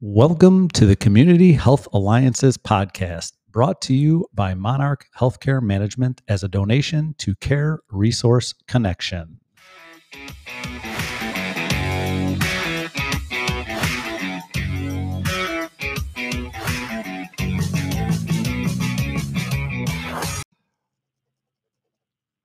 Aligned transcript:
Welcome 0.00 0.68
to 0.70 0.86
the 0.86 0.96
Community 0.96 1.52
Health 1.52 1.86
Alliances 1.92 2.58
podcast, 2.58 3.34
brought 3.48 3.80
to 3.82 3.94
you 3.94 4.26
by 4.34 4.52
Monarch 4.52 5.06
Healthcare 5.16 5.62
Management 5.62 6.20
as 6.26 6.42
a 6.42 6.48
donation 6.48 7.14
to 7.18 7.36
Care 7.36 7.78
Resource 7.90 8.54
Connection. 8.66 9.38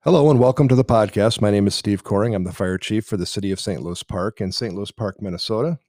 Hello 0.02 0.30
and 0.30 0.38
welcome 0.38 0.68
to 0.68 0.76
the 0.76 0.84
podcast. 0.84 1.40
My 1.40 1.50
name 1.50 1.66
is 1.66 1.74
Steve 1.74 2.04
Koering. 2.04 2.36
I'm 2.36 2.44
the 2.44 2.52
fire 2.52 2.78
chief 2.78 3.04
for 3.04 3.16
the 3.16 3.26
city 3.26 3.50
of 3.50 3.58
St. 3.58 3.82
Louis 3.82 4.04
Park 4.04 4.40
in 4.40 4.52
St. 4.52 4.72
Louis 4.72 4.92
Park, 4.92 5.20
Minnesota. 5.20 5.80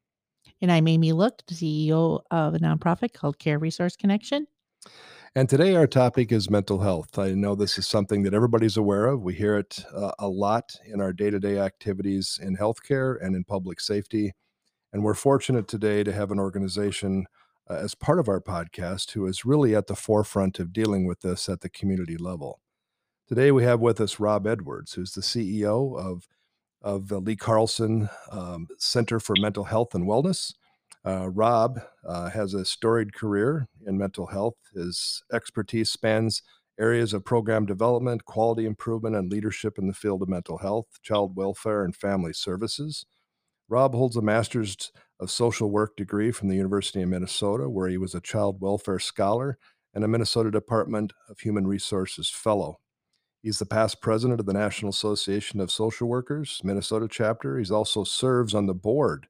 And 0.62 0.71
I'm 0.71 0.88
Amy 0.88 1.12
Look, 1.12 1.41
CEO 1.48 2.21
of 2.30 2.54
a 2.54 2.59
nonprofit 2.59 3.14
called 3.14 3.39
Care 3.39 3.57
Resource 3.57 3.96
Connection. 3.96 4.46
And 5.34 5.50
today 5.50 5.75
our 5.75 5.87
topic 5.87 6.32
is 6.32 6.51
mental 6.51 6.82
health. 6.82 7.18
I 7.18 7.32
know 7.32 7.56
this 7.56 7.79
is 7.79 7.87
something 7.87 8.21
that 8.24 8.36
everybody's 8.36 8.78
aware 8.78 9.07
of. 9.07 9.24
We 9.24 9.34
hear 9.34 9.57
it 9.57 9.84
uh, 9.92 10.11
a 10.20 10.28
lot 10.28 10.75
in 10.86 11.01
our 11.01 11.14
day 11.14 11.32
to 11.32 11.39
day 11.39 11.57
activities 11.57 12.39
in 12.39 12.57
healthcare 12.57 13.18
and 13.20 13.36
in 13.36 13.43
public 13.43 13.79
safety. 13.79 14.34
And 14.93 15.04
we're 15.04 15.15
fortunate 15.15 15.68
today 15.68 16.04
to 16.04 16.14
have 16.14 16.29
an 16.29 16.37
organization 16.37 17.25
uh, 17.68 17.75
as 17.75 17.96
part 17.96 18.20
of 18.20 18.29
our 18.29 18.39
podcast 18.39 19.12
who 19.12 19.25
is 19.25 19.43
really 19.43 19.75
at 19.75 19.87
the 19.87 19.96
forefront 19.96 20.59
of 20.59 20.73
dealing 20.73 21.07
with 21.07 21.21
this 21.21 21.50
at 21.50 21.62
the 21.62 21.70
community 21.70 22.18
level. 22.18 22.59
Today 23.28 23.51
we 23.51 23.64
have 23.64 23.79
with 23.79 24.00
us 24.00 24.20
Rob 24.20 24.46
Edwards, 24.46 24.93
who's 24.93 25.14
the 25.14 25.21
CEO 25.21 25.98
of 25.98 26.28
of 26.82 27.08
the 27.08 27.20
Lee 27.20 27.36
Carlson 27.36 28.10
um, 28.32 28.68
Center 28.78 29.20
for 29.20 29.36
Mental 29.40 29.66
Health 29.66 29.94
and 29.94 30.06
Wellness. 30.06 30.54
Uh, 31.06 31.30
Rob 31.30 31.82
uh, 32.08 32.30
has 32.30 32.54
a 32.54 32.66
storied 32.66 33.14
career 33.14 33.67
in 33.86 33.98
mental 33.98 34.28
health. 34.28 34.56
His 34.73 35.23
expertise 35.34 35.90
spans 35.90 36.44
areas 36.80 37.14
of 37.14 37.26
program 37.26 37.66
development, 37.66 38.26
quality 38.26 38.66
improvement, 38.66 39.16
and 39.16 39.32
leadership 39.32 39.78
in 39.78 39.88
the 39.88 39.94
field 39.94 40.22
of 40.22 40.30
mental 40.30 40.60
health, 40.60 40.88
child 41.02 41.36
welfare, 41.36 41.84
and 41.84 41.96
family 41.96 42.34
services. 42.34 43.06
Rob 43.70 43.94
holds 43.94 44.16
a 44.16 44.22
master's 44.22 44.92
of 45.20 45.32
social 45.32 45.70
work 45.70 45.95
degree 45.95 46.32
from 46.32 46.50
the 46.50 46.56
University 46.56 47.02
of 47.02 47.10
Minnesota, 47.10 47.70
where 47.70 47.88
he 47.88 47.98
was 47.98 48.16
a 48.16 48.22
child 48.22 48.60
welfare 48.60 49.00
scholar 49.00 49.58
and 49.94 50.04
a 50.04 50.08
Minnesota 50.08 50.50
Department 50.50 51.14
of 51.30 51.40
Human 51.40 51.68
Resources 51.68 52.30
fellow. 52.30 52.80
He's 53.42 53.58
the 53.58 53.66
past 53.66 54.02
president 54.02 54.39
of 54.39 54.45
the 54.45 54.53
National 54.53 54.92
Association 54.92 55.59
of 55.59 55.72
Social 55.72 56.08
Workers, 56.08 56.61
Minnesota 56.64 57.08
chapter. 57.09 57.58
He's 57.58 57.72
also 57.72 58.03
serves 58.03 58.53
on 58.53 58.67
the 58.67 58.75
board 58.75 59.28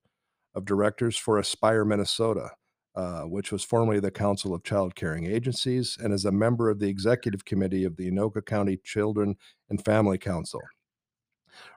of 0.54 0.66
directors 0.66 1.16
for 1.16 1.38
Aspire 1.38 1.86
Minnesota, 1.86 2.50
uh, 2.94 3.22
which 3.22 3.54
was 3.54 3.64
formerly 3.64 4.02
the 4.02 4.12
Council 4.12 4.54
of 4.54 4.66
Child 4.66 4.96
Caring 4.96 5.26
Agencies, 5.26 5.98
and 6.02 6.14
is 6.14 6.26
a 6.26 6.32
member 6.32 6.70
of 6.70 6.80
the 6.80 6.90
executive 6.90 7.46
committee 7.46 7.86
of 7.86 7.96
the 7.96 8.12
Anoka 8.12 8.46
County 8.46 8.78
Children 8.84 9.38
and 9.70 9.84
Family 9.86 10.18
Council. 10.18 10.60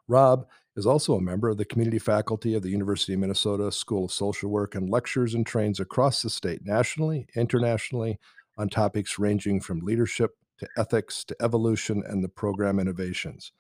Rob 0.09 0.49
is 0.77 0.87
also 0.87 1.15
a 1.15 1.21
member 1.21 1.49
of 1.49 1.57
the 1.57 1.65
community 1.65 2.01
faculty 2.01 2.55
of 2.55 2.63
the 2.63 2.71
University 2.71 3.15
of 3.15 3.21
Minnesota 3.21 3.71
School 3.71 4.07
of 4.07 4.13
Social 4.13 4.51
Work 4.51 4.75
and 4.75 4.91
lectures 4.91 5.35
and 5.35 5.47
trains 5.47 5.79
across 5.79 6.21
the 6.23 6.31
state, 6.31 6.65
nationally, 6.65 7.29
internationally, 7.37 8.19
on 8.59 8.69
topics 8.69 9.21
ranging 9.21 9.61
from 9.61 9.81
leadership 9.81 10.37
to 10.59 10.69
ethics 10.77 11.25
to 11.25 11.37
evolution 11.41 12.03
and 12.07 12.23
the 12.23 12.29
program 12.29 12.79
innovations. 12.79 13.53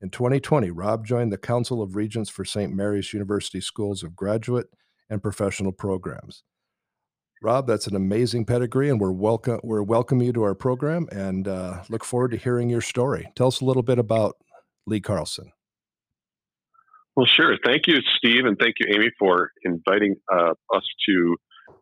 In 0.00 0.10
2020, 0.10 0.70
Rob 0.70 1.06
joined 1.06 1.32
the 1.32 1.38
Council 1.38 1.82
of 1.82 1.94
Regents 1.94 2.30
for 2.30 2.44
St. 2.44 2.72
Mary's 2.72 3.12
University 3.12 3.60
Schools 3.60 4.02
of 4.02 4.16
Graduate 4.16 4.68
and 5.10 5.22
Professional 5.22 5.72
Programs. 5.72 6.42
Rob, 7.42 7.66
that's 7.66 7.86
an 7.86 7.96
amazing 7.96 8.44
pedigree, 8.44 8.90
and 8.90 9.00
we're 9.00 9.12
welcome. 9.12 9.60
We're 9.62 9.82
welcome 9.82 10.20
you 10.20 10.32
to 10.34 10.42
our 10.42 10.54
program, 10.54 11.08
and 11.10 11.48
uh, 11.48 11.82
look 11.88 12.04
forward 12.04 12.32
to 12.32 12.36
hearing 12.36 12.68
your 12.68 12.82
story. 12.82 13.30
Tell 13.34 13.48
us 13.48 13.60
a 13.60 13.64
little 13.64 13.82
bit 13.82 13.98
about 13.98 14.36
Lee 14.86 15.00
Carlson. 15.00 15.52
Well, 17.16 17.26
sure. 17.26 17.56
Thank 17.64 17.86
you, 17.86 17.98
Steve, 18.16 18.44
and 18.44 18.58
thank 18.58 18.76
you, 18.78 18.94
Amy, 18.94 19.10
for 19.18 19.52
inviting 19.64 20.16
uh, 20.32 20.52
us 20.74 20.84
to 21.06 21.36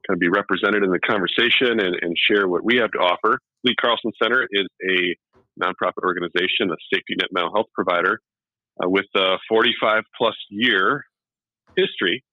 kind 0.07 0.17
of 0.17 0.19
be 0.19 0.29
represented 0.29 0.83
in 0.83 0.91
the 0.91 1.01
conversation 1.01 1.81
and, 1.81 1.97
and 2.01 2.17
share 2.31 2.49
what 2.49 2.65
we 2.65 2.77
have 2.77 2.91
to 2.93 2.99
offer. 2.99 3.39
Lee 3.65 3.75
Carlson 3.81 4.13
Center 4.23 4.47
is 4.51 4.67
a 4.89 5.17
nonprofit 5.63 6.05
organization, 6.05 6.71
a 6.71 6.77
safety 6.93 7.15
net 7.19 7.29
mental 7.33 7.53
health 7.53 7.67
provider 7.75 8.21
uh, 8.83 8.89
with 8.89 9.07
a 9.17 9.37
45 9.49 10.03
plus 10.17 10.37
year 10.51 11.05
history 11.77 12.25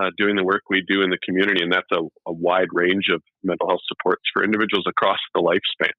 uh, 0.00 0.10
doing 0.16 0.36
the 0.36 0.44
work 0.44 0.62
we 0.70 0.82
do 0.88 1.02
in 1.02 1.10
the 1.10 1.18
community. 1.24 1.62
And 1.62 1.72
that's 1.72 1.90
a, 1.92 2.00
a 2.26 2.32
wide 2.32 2.68
range 2.72 3.08
of 3.12 3.22
mental 3.42 3.68
health 3.68 3.80
supports 3.86 4.22
for 4.32 4.44
individuals 4.44 4.84
across 4.88 5.18
the 5.34 5.40
lifespan. 5.40 5.90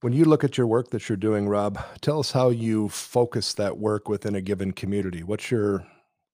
When 0.00 0.12
you 0.12 0.24
look 0.26 0.44
at 0.44 0.56
your 0.56 0.68
work 0.68 0.90
that 0.90 1.08
you're 1.08 1.16
doing, 1.16 1.48
Rob, 1.48 1.76
tell 2.00 2.20
us 2.20 2.30
how 2.30 2.50
you 2.50 2.88
focus 2.88 3.52
that 3.54 3.78
work 3.78 4.08
within 4.08 4.36
a 4.36 4.40
given 4.40 4.72
community. 4.72 5.24
What's 5.24 5.50
your 5.50 5.84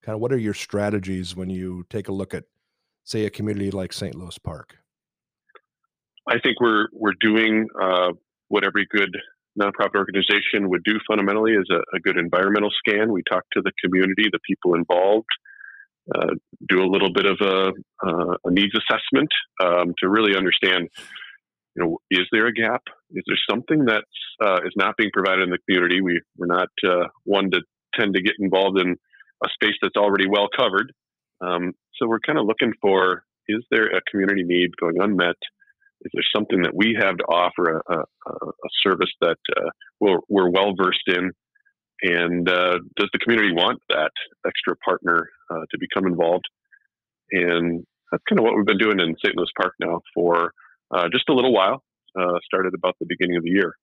kind 0.05 0.15
of 0.15 0.21
what 0.21 0.31
are 0.31 0.37
your 0.37 0.53
strategies 0.53 1.35
when 1.35 1.49
you 1.49 1.85
take 1.89 2.07
a 2.07 2.11
look 2.11 2.33
at 2.33 2.43
say 3.03 3.25
a 3.25 3.29
community 3.29 3.71
like 3.71 3.91
St. 3.91 4.15
Louis 4.15 4.37
Park? 4.37 4.77
I 6.27 6.39
think 6.39 6.61
we're 6.61 6.87
we're 6.93 7.17
doing 7.19 7.67
uh, 7.81 8.11
what 8.47 8.63
every 8.65 8.87
good 8.89 9.09
nonprofit 9.59 9.95
organization 9.95 10.69
would 10.69 10.83
do 10.83 10.99
fundamentally 11.07 11.53
is 11.53 11.67
a, 11.71 11.95
a, 11.95 11.99
good 12.01 12.17
environmental 12.17 12.69
scan. 12.77 13.11
We 13.11 13.23
talk 13.23 13.43
to 13.53 13.61
the 13.61 13.71
community, 13.81 14.25
the 14.29 14.39
people 14.45 14.75
involved, 14.75 15.29
uh, 16.13 16.33
do 16.67 16.83
a 16.83 16.89
little 16.91 17.13
bit 17.13 17.25
of 17.25 17.37
a, 17.39 17.71
uh, 18.05 18.35
a 18.43 18.51
needs 18.51 18.73
assessment 18.75 19.29
um, 19.63 19.93
to 19.99 20.09
really 20.09 20.35
understand. 20.35 20.89
You 21.73 21.83
know, 21.83 21.97
is 22.11 22.25
there 22.33 22.47
a 22.47 22.53
gap? 22.53 22.81
Is 23.11 23.23
there 23.27 23.37
something 23.49 23.85
that 23.85 24.03
uh, 24.43 24.59
is 24.65 24.73
not 24.75 24.97
being 24.97 25.11
provided 25.13 25.43
in 25.43 25.51
the 25.51 25.59
community? 25.69 26.01
We 26.01 26.19
we're 26.37 26.47
not 26.47 26.69
uh, 26.85 27.07
one 27.23 27.49
to 27.51 27.61
tend 27.97 28.13
to 28.15 28.21
get 28.21 28.33
involved 28.39 28.77
in 28.77 28.97
a 29.43 29.49
space 29.53 29.75
that's 29.81 29.97
already 29.97 30.27
well 30.27 30.47
covered. 30.55 30.91
Um, 31.41 31.73
so 31.95 32.07
we're 32.07 32.19
kind 32.19 32.39
of 32.39 32.45
looking 32.45 32.73
for 32.81 33.23
is 33.47 33.63
there 33.71 33.87
a 33.87 34.01
community 34.09 34.43
need 34.43 34.71
going 34.79 34.99
unmet? 34.99 35.35
Is 36.01 36.11
there 36.13 36.23
something 36.35 36.61
that 36.63 36.75
we 36.75 36.97
have 36.99 37.17
to 37.17 37.23
offer, 37.25 37.81
a, 37.87 37.93
a, 37.93 37.99
a 38.31 38.69
service 38.83 39.11
that 39.21 39.37
uh, 39.57 39.69
we're, 39.99 40.19
we're, 40.29 40.49
well 40.49 40.73
versed 40.77 41.07
in? 41.07 41.31
And 42.01 42.49
uh, 42.49 42.79
does 42.97 43.09
the 43.13 43.19
community 43.19 43.53
want 43.53 43.79
that 43.89 44.11
extra 44.45 44.75
partner 44.77 45.29
uh, 45.49 45.61
to 45.71 45.77
become 45.79 46.05
involved? 46.05 46.45
And 47.31 47.85
that's 48.11 48.23
kind 48.29 48.39
of 48.39 48.43
what 48.43 48.55
we've 48.55 48.65
been 48.65 48.77
doing 48.77 48.99
in 48.99 49.15
St. 49.23 49.35
Louis 49.35 49.49
Park 49.59 49.73
now 49.79 50.01
for 50.13 50.51
uh, 50.91 51.07
just 51.11 51.29
a 51.29 51.33
little 51.33 51.53
while. 51.53 51.83
Uh, 52.17 52.39
started 52.45 52.73
about 52.73 52.95
the 52.99 53.05
beginning 53.07 53.35
of 53.35 53.43
the 53.43 53.49
year. 53.49 53.73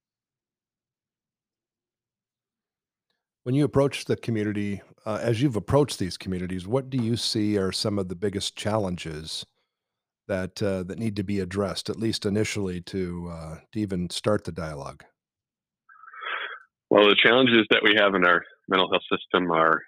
When 3.45 3.57
you 3.57 3.65
approach 3.65 4.05
the 4.05 4.17
community, 4.17 4.83
uh, 5.05 5.19
as 5.21 5.43
you've 5.43 5.57
approached 5.57 5.99
these 5.99 6.17
communities, 6.17 6.67
what 6.67 6.91
do 6.91 6.99
you 6.99 7.17
see 7.17 7.59
are 7.59 7.73
some 7.73 7.99
of 7.99 8.09
the 8.09 8.15
biggest 8.15 8.57
challenges 8.57 9.45
that 10.29 10.63
uh, 10.63 10.85
that 10.85 10.99
need 10.99 11.17
to 11.17 11.25
be 11.25 11.41
addressed, 11.41 11.91
at 11.91 11.99
least 11.99 12.25
initially, 12.25 12.81
to 12.83 13.29
uh, 13.33 13.57
to 13.73 13.81
even 13.81 14.09
start 14.11 14.45
the 14.45 14.53
dialogue? 14.53 15.03
Well, 16.89 17.09
the 17.09 17.17
challenges 17.21 17.67
that 17.71 17.83
we 17.83 17.95
have 17.97 18.15
in 18.15 18.25
our 18.25 18.43
mental 18.69 18.89
health 18.93 19.03
system 19.11 19.51
are 19.51 19.81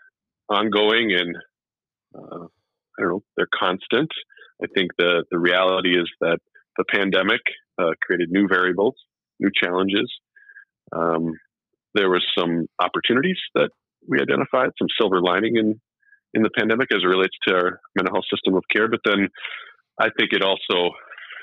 ongoing, 0.49 1.13
and 1.13 1.37
uh, 2.17 2.47
I 2.99 3.03
don't 3.03 3.09
know, 3.09 3.23
they're 3.37 3.47
constant. 3.55 4.11
I 4.63 4.67
think 4.75 4.91
the 4.99 5.25
the 5.31 5.39
reality 5.39 5.97
is 5.97 6.11
that 6.21 6.39
the 6.77 6.85
pandemic 6.93 7.41
uh, 7.79 7.93
created 8.03 8.31
new 8.33 8.49
variables, 8.49 8.97
new 9.39 9.51
challenges. 9.63 10.13
Um, 10.91 11.35
there 11.95 12.11
was 12.11 12.25
some 12.39 12.67
opportunities 12.79 13.39
that 13.55 13.71
we 14.09 14.21
identified, 14.21 14.71
some 14.79 14.89
silver 14.99 15.21
lining 15.21 15.57
in 15.57 15.81
in 16.35 16.43
the 16.43 16.51
pandemic 16.59 16.89
as 16.93 17.03
it 17.03 17.07
relates 17.07 17.37
to 17.47 17.55
our 17.55 17.81
mental 17.95 18.15
health 18.15 18.25
system 18.33 18.57
of 18.57 18.65
care. 18.71 18.89
But 18.89 19.01
then 19.05 19.29
I 20.01 20.09
think 20.19 20.33
it 20.33 20.43
also, 20.43 20.91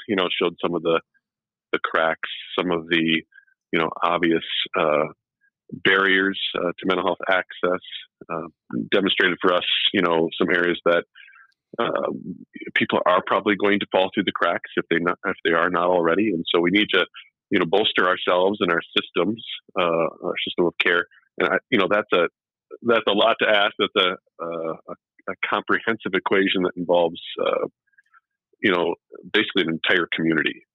you 0.07 0.17
know, 0.17 0.27
showed 0.41 0.55
some 0.61 0.75
of 0.75 0.83
the 0.83 0.99
the 1.71 1.79
cracks, 1.83 2.29
some 2.59 2.71
of 2.71 2.87
the 2.87 3.23
you 3.71 3.79
know 3.79 3.89
obvious 4.03 4.43
uh, 4.77 5.07
barriers 5.71 6.39
uh, 6.57 6.71
to 6.77 6.85
mental 6.85 7.05
health 7.05 7.23
access. 7.29 7.81
Uh, 8.31 8.47
demonstrated 8.91 9.37
for 9.41 9.53
us, 9.53 9.65
you 9.93 10.01
know, 10.01 10.29
some 10.37 10.49
areas 10.53 10.79
that 10.85 11.03
uh, 11.79 12.11
people 12.75 12.99
are 13.05 13.23
probably 13.25 13.55
going 13.55 13.79
to 13.79 13.87
fall 13.91 14.11
through 14.13 14.23
the 14.23 14.31
cracks 14.31 14.69
if 14.75 14.85
they 14.89 14.97
not 14.99 15.17
if 15.25 15.37
they 15.43 15.51
are 15.51 15.69
not 15.69 15.87
already, 15.87 16.29
and 16.29 16.43
so 16.53 16.59
we 16.59 16.71
need 16.71 16.87
to 16.93 17.05
you 17.51 17.59
know 17.59 17.65
bolster 17.65 18.07
ourselves 18.07 18.59
and 18.61 18.71
our 18.71 18.81
systems, 18.97 19.43
uh, 19.79 20.07
our 20.23 20.35
system 20.47 20.65
of 20.65 20.73
care. 20.79 21.05
And 21.37 21.49
I, 21.49 21.57
you 21.69 21.77
know 21.77 21.87
that's 21.89 22.11
a 22.13 22.27
that's 22.83 23.07
a 23.07 23.13
lot 23.13 23.35
to 23.41 23.47
ask. 23.47 23.73
That's 23.77 24.05
a, 24.07 24.43
a, 24.43 24.73
a 25.29 25.33
comprehensive 25.47 26.13
equation 26.13 26.63
that 26.63 26.73
involves 26.77 27.21
uh, 27.45 27.67
you 28.61 28.71
know 28.71 28.95
basically 29.33 29.63
an 29.63 29.69
entire 29.69 30.07
community. 30.15 30.65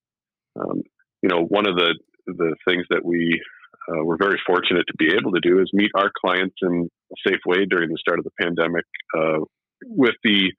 Um, 0.58 0.82
you 1.22 1.28
know 1.28 1.42
one 1.42 1.66
of 1.66 1.76
the 1.76 1.98
the 2.26 2.54
things 2.66 2.84
that 2.90 3.04
we 3.04 3.40
uh, 3.88 4.04
we're 4.04 4.18
very 4.18 4.40
fortunate 4.46 4.84
to 4.88 4.94
be 4.98 5.14
able 5.14 5.32
to 5.32 5.40
do 5.40 5.60
is 5.60 5.70
meet 5.72 5.90
our 5.94 6.10
clients 6.20 6.56
in 6.62 6.88
a 7.12 7.30
safe 7.30 7.40
way 7.46 7.64
during 7.66 7.88
the 7.88 7.98
start 7.98 8.18
of 8.18 8.24
the 8.24 8.30
pandemic 8.40 8.84
uh, 9.16 9.38
with 9.84 10.14
the 10.24 10.52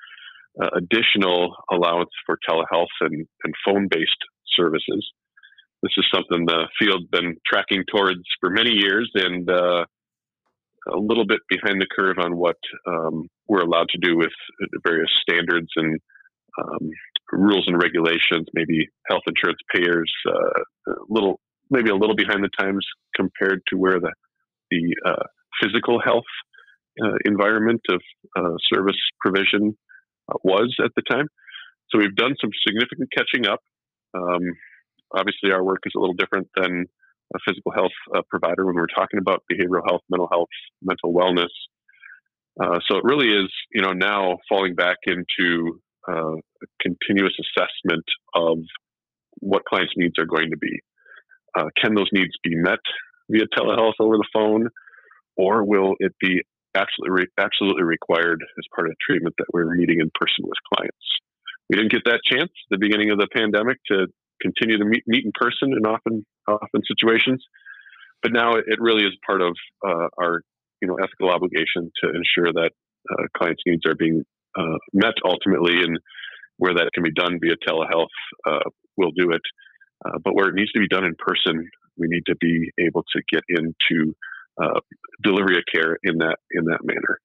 uh, 0.61 0.69
additional 0.75 1.55
allowance 1.71 2.09
for 2.25 2.37
telehealth 2.49 2.87
and, 3.01 3.27
and 3.43 3.53
phone 3.65 3.87
based 3.91 4.23
services. 4.55 5.05
This 5.83 5.91
is 5.97 6.05
something 6.13 6.45
the 6.45 6.67
field's 6.79 7.07
been 7.11 7.35
tracking 7.45 7.83
towards 7.91 8.23
for 8.39 8.49
many 8.49 8.71
years 8.71 9.09
and 9.15 9.49
uh, 9.49 9.85
a 10.91 10.97
little 10.97 11.25
bit 11.25 11.39
behind 11.49 11.81
the 11.81 11.87
curve 11.95 12.17
on 12.19 12.35
what 12.35 12.57
um, 12.87 13.27
we're 13.47 13.61
allowed 13.61 13.89
to 13.89 13.99
do 13.99 14.17
with 14.17 14.31
various 14.85 15.11
standards 15.21 15.67
and 15.75 15.99
um, 16.59 16.89
rules 17.31 17.65
and 17.67 17.81
regulations, 17.81 18.47
maybe 18.53 18.87
health 19.07 19.21
insurance 19.27 19.59
payers, 19.73 20.11
uh, 20.27 20.91
a 20.91 20.95
little 21.09 21.39
maybe 21.69 21.89
a 21.89 21.95
little 21.95 22.15
behind 22.15 22.43
the 22.43 22.49
times 22.59 22.85
compared 23.15 23.61
to 23.67 23.77
where 23.77 23.99
the 23.99 24.13
the 24.71 24.95
uh, 25.05 25.23
physical 25.61 25.99
health 26.03 26.27
uh, 27.03 27.17
environment 27.25 27.81
of 27.89 28.01
uh, 28.37 28.55
service 28.73 28.97
provision 29.19 29.77
uh, 30.29 30.37
was 30.43 30.75
at 30.83 30.91
the 30.95 31.03
time. 31.03 31.27
So 31.89 31.99
we've 31.99 32.15
done 32.15 32.35
some 32.41 32.49
significant 32.67 33.09
catching 33.15 33.47
up. 33.47 33.59
Um, 34.13 34.41
obviously, 35.15 35.51
our 35.51 35.63
work 35.63 35.79
is 35.85 35.93
a 35.95 35.99
little 35.99 36.15
different 36.15 36.47
than 36.55 36.85
a 37.35 37.39
physical 37.47 37.71
health 37.71 37.91
uh, 38.15 38.21
provider 38.29 38.65
when 38.65 38.75
we're 38.75 38.87
talking 38.87 39.19
about 39.19 39.43
behavioral 39.51 39.83
health, 39.85 40.01
mental 40.09 40.29
health, 40.31 40.49
mental 40.81 41.13
wellness. 41.13 41.51
Uh, 42.61 42.79
so 42.89 42.97
it 42.97 43.03
really 43.03 43.27
is, 43.27 43.51
you 43.73 43.81
know, 43.81 43.91
now 43.91 44.37
falling 44.49 44.75
back 44.75 44.97
into 45.05 45.79
uh, 46.07 46.35
continuous 46.81 47.33
assessment 47.39 48.05
of 48.33 48.57
what 49.39 49.65
clients' 49.65 49.93
needs 49.97 50.15
are 50.17 50.25
going 50.25 50.49
to 50.49 50.57
be. 50.57 50.79
Uh, 51.55 51.65
can 51.81 51.93
those 51.93 52.09
needs 52.11 52.33
be 52.43 52.55
met 52.55 52.79
via 53.29 53.45
telehealth 53.57 53.93
over 53.99 54.17
the 54.17 54.27
phone, 54.33 54.69
or 55.35 55.63
will 55.63 55.95
it 55.99 56.13
be 56.19 56.41
absolutely 56.75 57.27
absolutely 57.37 57.83
required 57.83 58.43
as 58.57 58.65
part 58.75 58.87
of 58.87 58.95
treatment 58.99 59.35
that 59.37 59.45
we're 59.53 59.75
meeting 59.75 59.99
in 59.99 60.11
person 60.15 60.43
with 60.43 60.57
clients? 60.73 60.97
We 61.69 61.77
didn't 61.77 61.91
get 61.91 62.05
that 62.05 62.21
chance 62.23 62.49
at 62.49 62.69
the 62.71 62.77
beginning 62.77 63.11
of 63.11 63.17
the 63.17 63.27
pandemic 63.35 63.77
to 63.91 64.07
continue 64.41 64.77
to 64.77 64.85
meet, 64.85 65.03
meet 65.07 65.25
in 65.25 65.31
person 65.33 65.73
in 65.73 65.85
often 65.85 66.25
often 66.47 66.81
situations, 66.87 67.43
but 68.21 68.31
now 68.31 68.55
it 68.55 68.79
really 68.79 69.03
is 69.03 69.13
part 69.25 69.41
of 69.41 69.55
uh, 69.85 70.07
our 70.21 70.41
you 70.81 70.87
know 70.87 70.95
ethical 70.95 71.29
obligation 71.29 71.91
to 72.03 72.09
ensure 72.09 72.51
that 72.53 72.71
uh, 73.11 73.25
clients' 73.37 73.63
needs 73.65 73.81
are 73.85 73.95
being 73.95 74.23
uh, 74.57 74.77
met 74.93 75.13
ultimately, 75.25 75.83
and 75.83 75.99
where 76.57 76.73
that 76.73 76.89
can 76.93 77.03
be 77.03 77.11
done 77.11 77.39
via 77.41 77.55
telehealth, 77.67 78.07
uh, 78.47 78.69
we'll 78.95 79.11
do 79.15 79.31
it. 79.31 79.41
Uh, 80.05 80.17
but 80.23 80.35
where 80.35 80.49
it 80.49 80.55
needs 80.55 80.71
to 80.71 80.79
be 80.79 80.87
done 80.87 81.05
in 81.05 81.15
person, 81.17 81.67
we 81.97 82.07
need 82.07 82.23
to 82.27 82.35
be 82.39 82.69
able 82.79 83.03
to 83.03 83.21
get 83.31 83.43
into 83.49 84.13
uh, 84.61 84.79
delivery 85.23 85.57
of 85.57 85.63
care 85.73 85.97
in 86.03 86.17
that 86.17 86.37
in 86.51 86.65
that 86.65 86.79
manner. 86.83 87.19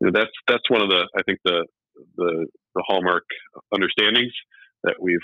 You 0.00 0.06
know, 0.06 0.12
that's 0.14 0.32
that's 0.46 0.68
one 0.68 0.82
of 0.82 0.88
the 0.88 1.08
I 1.16 1.22
think 1.22 1.38
the 1.44 1.66
the, 2.16 2.46
the 2.74 2.82
hallmark 2.86 3.24
understandings 3.72 4.32
that 4.84 4.96
we've 5.00 5.18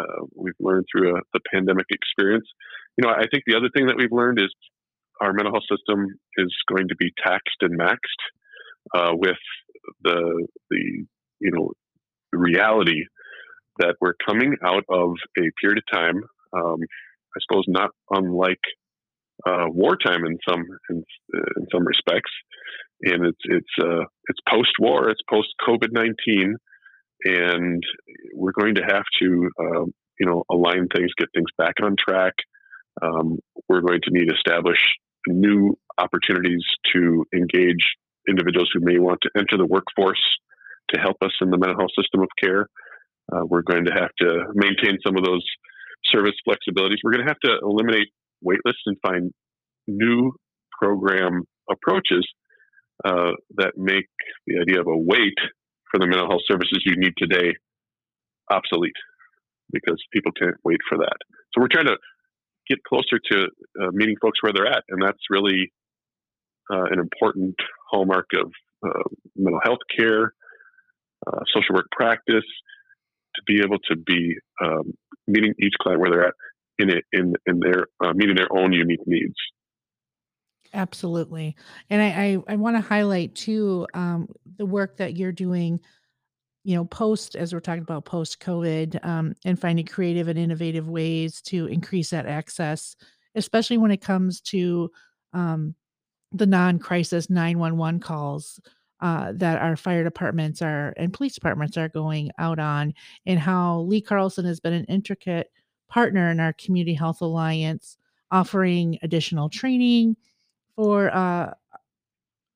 uh, 0.00 0.24
we've 0.34 0.54
learned 0.60 0.86
through 0.90 1.16
a, 1.16 1.20
the 1.32 1.40
pandemic 1.52 1.86
experience. 1.90 2.46
You 2.96 3.06
know, 3.06 3.12
I 3.12 3.26
think 3.30 3.44
the 3.46 3.56
other 3.56 3.70
thing 3.74 3.86
that 3.86 3.96
we've 3.96 4.12
learned 4.12 4.38
is 4.40 4.52
our 5.20 5.32
mental 5.32 5.52
health 5.52 5.64
system 5.70 6.06
is 6.36 6.54
going 6.68 6.88
to 6.88 6.96
be 6.96 7.12
taxed 7.24 7.56
and 7.60 7.78
maxed 7.78 8.22
uh, 8.94 9.12
with 9.14 9.38
the 10.02 10.46
the 10.70 11.06
you 11.40 11.50
know 11.50 11.70
reality 12.32 13.04
that 13.78 13.96
we're 14.00 14.14
coming 14.26 14.56
out 14.64 14.84
of 14.88 15.10
a 15.38 15.50
period 15.60 15.78
of 15.78 15.84
time. 15.92 16.22
Um, 16.52 16.78
I 16.80 17.40
suppose 17.42 17.64
not 17.68 17.90
unlike 18.10 18.60
uh, 19.46 19.66
wartime 19.68 20.24
in 20.24 20.38
some 20.48 20.64
in, 20.90 21.04
in, 21.34 21.66
some 21.72 21.86
respects, 21.86 22.30
and 23.02 23.26
it's 23.26 23.38
it's 23.44 23.74
uh, 23.80 24.04
it's 24.28 24.40
post 24.48 24.72
war, 24.78 25.10
it's 25.10 25.20
post 25.28 25.48
COVID 25.66 25.92
nineteen, 25.92 26.56
and 27.26 27.82
we're 28.34 28.52
going 28.52 28.76
to 28.76 28.82
have 28.82 29.04
to 29.20 29.50
um, 29.60 29.92
you 30.18 30.26
know 30.26 30.44
align 30.50 30.88
things, 30.94 31.10
get 31.18 31.28
things 31.34 31.50
back 31.58 31.74
on 31.82 31.96
track. 31.98 32.34
Um, 33.02 33.38
we're 33.68 33.82
going 33.82 34.00
to 34.04 34.10
need 34.10 34.28
to 34.28 34.34
establish 34.34 34.78
new 35.26 35.76
opportunities 35.98 36.64
to 36.94 37.24
engage 37.34 37.84
individuals 38.28 38.70
who 38.72 38.80
may 38.82 38.98
want 38.98 39.18
to 39.22 39.30
enter 39.36 39.56
the 39.56 39.66
workforce 39.66 40.22
to 40.90 41.00
help 41.00 41.16
us 41.22 41.32
in 41.40 41.50
the 41.50 41.58
mental 41.58 41.78
health 41.78 41.90
system 42.00 42.22
of 42.22 42.28
care. 42.42 42.68
Uh, 43.32 43.44
we're 43.44 43.62
going 43.62 43.84
to 43.84 43.92
have 43.92 44.10
to 44.20 44.44
maintain 44.54 44.98
some 45.04 45.16
of 45.16 45.24
those 45.24 45.44
service 46.04 46.34
flexibilities. 46.48 46.98
We're 47.02 47.12
going 47.12 47.26
to 47.26 47.30
have 47.30 47.40
to 47.44 47.58
eliminate 47.62 48.08
waitlists 48.44 48.86
and 48.86 48.96
find 49.04 49.32
new 49.88 50.32
program 50.80 51.42
approaches 51.70 52.26
uh, 53.04 53.32
that 53.56 53.72
make 53.76 54.06
the 54.46 54.60
idea 54.60 54.80
of 54.80 54.86
a 54.86 54.96
wait 54.96 55.34
for 55.96 56.04
the 56.04 56.06
mental 56.06 56.28
health 56.28 56.42
services 56.46 56.82
you 56.84 56.96
need 56.96 57.14
today 57.16 57.54
obsolete 58.50 58.96
because 59.72 60.02
people 60.12 60.32
can't 60.32 60.56
wait 60.64 60.78
for 60.88 60.98
that. 60.98 61.16
So 61.52 61.60
we're 61.60 61.72
trying 61.72 61.86
to 61.86 61.96
get 62.68 62.78
closer 62.84 63.18
to 63.30 63.44
uh, 63.80 63.90
meeting 63.92 64.16
folks 64.20 64.42
where 64.42 64.52
they're 64.52 64.66
at, 64.66 64.84
and 64.88 65.00
that's 65.02 65.18
really 65.30 65.72
uh, 66.70 66.84
an 66.90 66.98
important 66.98 67.54
hallmark 67.90 68.26
of 68.34 68.52
uh, 68.86 69.08
mental 69.36 69.60
health 69.64 69.78
care, 69.96 70.34
uh, 71.26 71.40
social 71.54 71.74
work 71.74 71.86
practice, 71.92 72.44
to 73.34 73.42
be 73.46 73.60
able 73.60 73.78
to 73.90 73.96
be 73.96 74.36
um, 74.62 74.92
meeting 75.26 75.54
each 75.60 75.74
client 75.80 76.00
where 76.00 76.10
they're 76.10 76.26
at 76.28 76.34
in 76.78 76.90
it 76.90 77.04
in 77.12 77.34
in 77.46 77.60
their 77.60 77.86
uh, 78.04 78.12
meeting 78.14 78.36
their 78.36 78.52
own 78.52 78.72
unique 78.72 79.06
needs. 79.06 79.34
Absolutely, 80.76 81.56
and 81.88 82.02
I 82.02 82.06
I, 82.48 82.52
I 82.52 82.56
want 82.56 82.76
to 82.76 82.82
highlight 82.82 83.34
too 83.34 83.86
um, 83.94 84.28
the 84.58 84.66
work 84.66 84.98
that 84.98 85.16
you're 85.16 85.32
doing. 85.32 85.80
You 86.64 86.76
know, 86.76 86.84
post 86.86 87.36
as 87.36 87.54
we're 87.54 87.60
talking 87.60 87.82
about 87.82 88.04
post 88.04 88.40
COVID, 88.40 89.04
um, 89.06 89.34
and 89.44 89.58
finding 89.60 89.86
creative 89.86 90.28
and 90.28 90.38
innovative 90.38 90.88
ways 90.88 91.40
to 91.42 91.66
increase 91.66 92.10
that 92.10 92.26
access, 92.26 92.96
especially 93.36 93.78
when 93.78 93.90
it 93.92 94.02
comes 94.02 94.40
to 94.42 94.90
um, 95.32 95.74
the 96.32 96.46
non-crisis 96.46 97.30
911 97.30 98.00
calls 98.00 98.60
uh, 99.00 99.32
that 99.36 99.62
our 99.62 99.76
fire 99.76 100.04
departments 100.04 100.62
are 100.62 100.94
and 100.98 101.12
police 101.14 101.34
departments 101.34 101.76
are 101.78 101.88
going 101.88 102.30
out 102.38 102.58
on, 102.58 102.94
and 103.26 103.40
how 103.40 103.80
Lee 103.82 104.02
Carlson 104.02 104.44
has 104.46 104.60
been 104.60 104.74
an 104.74 104.84
intricate 104.86 105.50
partner 105.88 106.30
in 106.30 106.40
our 106.40 106.52
Community 106.54 106.94
Health 106.94 107.22
Alliance, 107.22 107.96
offering 108.30 108.98
additional 109.02 109.48
training 109.48 110.16
for 110.76 111.14
uh, 111.14 111.52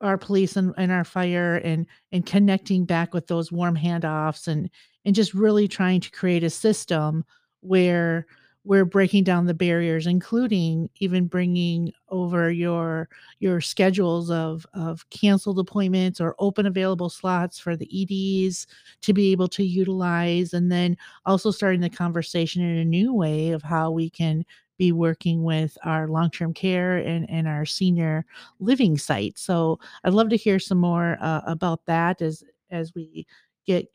our 0.00 0.16
police 0.16 0.56
and, 0.56 0.72
and 0.78 0.90
our 0.92 1.04
fire, 1.04 1.56
and 1.56 1.86
and 2.12 2.24
connecting 2.26 2.84
back 2.84 3.12
with 3.14 3.26
those 3.26 3.52
warm 3.52 3.76
handoffs, 3.76 4.48
and 4.48 4.70
and 5.04 5.14
just 5.14 5.34
really 5.34 5.68
trying 5.68 6.00
to 6.00 6.10
create 6.10 6.44
a 6.44 6.50
system 6.50 7.24
where 7.60 8.26
we're 8.64 8.84
breaking 8.84 9.24
down 9.24 9.46
the 9.46 9.54
barriers 9.54 10.06
including 10.06 10.88
even 10.98 11.26
bringing 11.26 11.90
over 12.10 12.50
your 12.50 13.08
your 13.38 13.60
schedules 13.60 14.30
of 14.30 14.66
of 14.74 15.08
canceled 15.08 15.58
appointments 15.58 16.20
or 16.20 16.34
open 16.38 16.66
available 16.66 17.08
slots 17.08 17.58
for 17.58 17.74
the 17.74 17.88
eds 17.90 18.66
to 19.00 19.14
be 19.14 19.32
able 19.32 19.48
to 19.48 19.64
utilize 19.64 20.52
and 20.52 20.70
then 20.70 20.94
also 21.24 21.50
starting 21.50 21.80
the 21.80 21.88
conversation 21.88 22.62
in 22.62 22.76
a 22.76 22.84
new 22.84 23.14
way 23.14 23.50
of 23.50 23.62
how 23.62 23.90
we 23.90 24.10
can 24.10 24.44
be 24.80 24.92
working 24.92 25.42
with 25.42 25.76
our 25.84 26.08
long-term 26.08 26.54
care 26.54 26.96
and, 26.96 27.28
and 27.28 27.46
our 27.46 27.66
senior 27.66 28.24
living 28.60 28.96
site 28.96 29.38
so 29.38 29.78
i'd 30.04 30.14
love 30.14 30.30
to 30.30 30.38
hear 30.38 30.58
some 30.58 30.78
more 30.78 31.18
uh, 31.20 31.42
about 31.46 31.84
that 31.84 32.22
as 32.22 32.42
as 32.70 32.94
we 32.94 33.26
get 33.66 33.86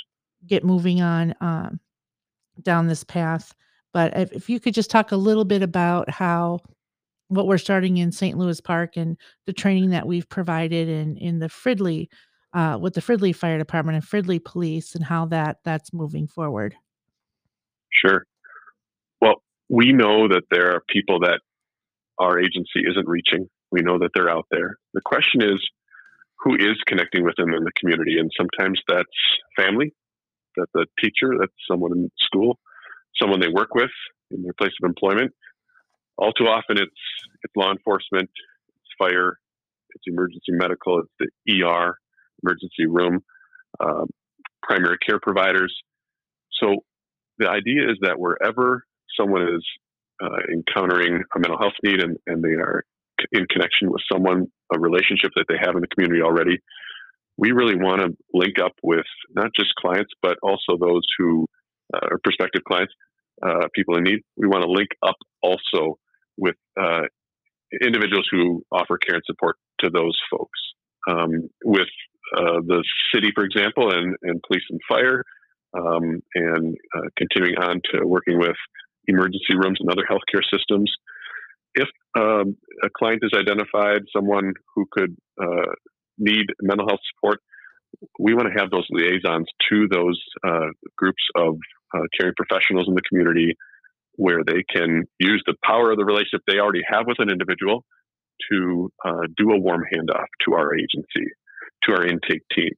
get 0.46 0.64
moving 0.64 1.02
on 1.02 1.34
um, 1.42 1.80
down 2.62 2.86
this 2.86 3.04
path 3.04 3.56
but 3.94 4.16
if, 4.16 4.32
if 4.32 4.48
you 4.48 4.60
could 4.60 4.76
just 4.76 4.92
talk 4.92 5.12
a 5.12 5.18
little 5.18 5.44
bit 5.44 5.64
about 5.64 6.08
how 6.08 6.60
what 7.30 7.48
we're 7.48 7.58
starting 7.58 7.98
in 7.98 8.12
St. 8.12 8.38
Louis 8.38 8.62
Park 8.62 8.98
and 8.98 9.18
the 9.48 9.54
training 9.54 9.90
that 9.90 10.06
we've 10.06 10.30
provided 10.30 10.88
in 10.88 11.18
in 11.18 11.40
the 11.40 11.48
Fridley 11.48 12.10
uh, 12.54 12.78
with 12.80 12.94
the 12.94 13.02
Fridley 13.02 13.36
Fire 13.36 13.58
Department 13.58 13.96
and 13.96 14.06
Fridley 14.06 14.44
Police 14.44 14.94
and 14.94 15.04
how 15.04 15.26
that 15.28 15.58
that's 15.64 15.92
moving 15.92 16.28
forward. 16.28 16.76
Sure. 17.90 18.24
We 19.70 19.94
know 19.94 20.28
that 20.28 20.44
there 20.52 20.72
are 20.72 20.84
people 20.90 21.20
that 21.22 21.40
our 22.20 22.40
agency 22.40 22.82
isn't 22.90 23.08
reaching. 23.08 23.48
We 23.72 23.82
know 23.82 24.00
that 24.00 24.12
they're 24.14 24.30
out 24.30 24.46
there. 24.52 24.78
The 24.94 25.02
question 25.04 25.42
is, 25.42 25.60
who 26.44 26.56
is 26.56 26.78
connecting 26.86 27.24
with 27.24 27.36
them 27.38 27.54
in 27.54 27.64
the 27.64 27.72
community? 27.80 28.18
And 28.20 28.30
sometimes 28.38 28.80
that's 28.88 29.08
family, 29.58 29.94
that's 30.56 30.72
a 30.76 30.86
teacher, 31.02 31.34
that's 31.40 31.54
someone 31.70 31.92
in 31.94 32.10
school 32.20 32.60
someone 33.22 33.40
they 33.40 33.50
work 33.50 33.74
with 33.74 33.92
in 34.32 34.44
their 34.44 34.54
place 34.54 34.74
of 34.82 34.88
employment. 34.88 35.32
All 36.18 36.32
too 36.32 36.46
often, 36.46 36.78
it's 36.78 36.92
it's 37.44 37.54
law 37.56 37.72
enforcement, 37.72 38.30
it's 38.70 38.94
fire, 38.98 39.38
it's 39.90 40.04
emergency 40.08 40.52
medical, 40.52 41.02
it's 41.02 41.32
the 41.48 41.64
ER, 41.64 41.98
emergency 42.44 42.86
room, 42.88 43.20
um, 43.80 44.08
primary 44.64 44.98
care 45.06 45.20
providers. 45.22 45.76
So 46.62 46.78
the 47.38 47.50
idea 47.50 47.90
is 47.90 47.98
that 48.02 48.18
wherever 48.18 48.84
someone 49.20 49.44
is 49.44 49.66
uh, 50.22 50.38
encountering 50.52 51.24
a 51.36 51.40
mental 51.40 51.58
health 51.58 51.74
need 51.84 52.02
and, 52.02 52.18
and 52.28 52.44
they 52.44 52.54
are 52.54 52.84
in 53.32 53.46
connection 53.50 53.92
with 53.92 54.02
someone, 54.12 54.48
a 54.74 54.80
relationship 54.80 55.32
that 55.36 55.46
they 55.48 55.56
have 55.60 55.76
in 55.76 55.82
the 55.82 55.88
community 55.88 56.22
already. 56.22 56.60
We 57.38 57.52
really 57.52 57.76
want 57.76 58.02
to 58.02 58.16
link 58.34 58.60
up 58.64 58.74
with 58.82 59.06
not 59.34 59.52
just 59.56 59.74
clients, 59.76 60.12
but 60.22 60.38
also 60.42 60.78
those 60.80 61.04
who 61.18 61.48
uh, 61.94 62.08
are 62.12 62.20
prospective 62.24 62.64
clients, 62.64 62.94
uh, 63.46 63.68
people 63.74 63.98
in 63.98 64.04
need. 64.04 64.20
We 64.38 64.48
want 64.48 64.64
to 64.64 64.72
link 64.72 64.90
up 65.04 65.16
also 65.42 65.98
with 66.38 66.56
uh, 66.80 67.04
individuals 67.82 68.28
who 68.32 68.64
offer 68.72 68.98
care 68.98 69.16
and 69.16 69.24
support 69.26 69.58
to 69.80 69.90
those 69.90 70.18
folks. 70.32 70.60
Um, 71.08 71.50
with 71.64 71.88
uh, 72.36 72.62
the 72.66 72.84
city, 73.14 73.32
for 73.36 73.44
example, 73.44 73.92
and, 73.92 74.16
and 74.24 74.42
police 74.48 74.64
and 74.70 74.80
fire, 74.88 75.24
um, 75.78 76.22
and 76.34 76.76
uh, 76.96 77.08
continuing 77.18 77.58
on 77.58 77.82
to 77.92 78.06
working 78.06 78.40
with 78.40 78.56
emergency 79.08 79.56
rooms 79.56 79.80
and 79.80 79.90
other 79.90 80.06
healthcare 80.10 80.44
systems. 80.52 80.92
If 81.74 81.90
um, 82.18 82.56
a 82.84 82.90
client 82.96 83.22
is 83.24 83.32
identified 83.38 84.04
someone 84.16 84.54
who 84.74 84.86
could 84.92 85.16
uh, 85.42 85.74
need 86.18 86.48
mental 86.62 86.88
health 86.88 87.02
support, 87.14 87.40
we 88.20 88.34
want 88.34 88.48
to 88.48 88.60
have 88.60 88.72
those 88.72 88.88
liaisons 88.90 89.48
to 89.70 89.88
those 89.90 90.22
uh, 90.46 90.68
groups 90.98 91.24
of 91.36 91.58
uh, 91.94 92.02
caring 92.20 92.34
professionals 92.36 92.88
in 92.88 92.96
the 92.96 93.02
community 93.08 93.56
where 94.18 94.44
they 94.46 94.64
can 94.74 95.04
use 95.20 95.44
the 95.46 95.56
power 95.64 95.92
of 95.92 95.98
the 95.98 96.06
relationship 96.06 96.42
they 96.48 96.60
already 96.60 96.84
have 96.88 97.06
with 97.06 97.20
an 97.20 97.30
individual 97.30 97.84
to 98.52 98.92
uh, 99.06 99.28
do 99.38 99.52
a 99.52 99.60
warm 99.60 99.84
handoff 99.94 100.28
to 100.46 100.54
our 100.54 100.76
agency, 100.76 101.32
to 101.84 101.94
our 101.94 102.06
intake 102.06 102.44
team, 102.54 102.72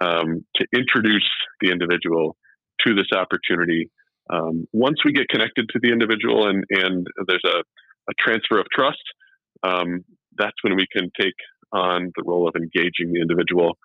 um, 0.00 0.44
to 0.56 0.66
introduce 0.74 1.28
the 1.60 1.70
individual 1.70 2.36
to 2.86 2.94
this 2.94 3.06
opportunity. 3.14 3.90
Um, 4.30 4.66
once 4.72 5.04
we 5.04 5.12
get 5.12 5.28
connected 5.28 5.68
to 5.70 5.78
the 5.82 5.92
individual 5.92 6.48
and, 6.48 6.64
and 6.70 7.06
there's 7.26 7.44
a, 7.44 7.58
a 8.10 8.14
transfer 8.18 8.58
of 8.58 8.66
trust, 8.72 9.02
um, 9.62 10.04
that's 10.36 10.56
when 10.62 10.76
we 10.76 10.86
can 10.92 11.10
take 11.20 11.34
on 11.72 12.12
the 12.16 12.22
role 12.24 12.48
of 12.48 12.54
engaging 12.56 13.12
the 13.12 13.20
individual, 13.20 13.76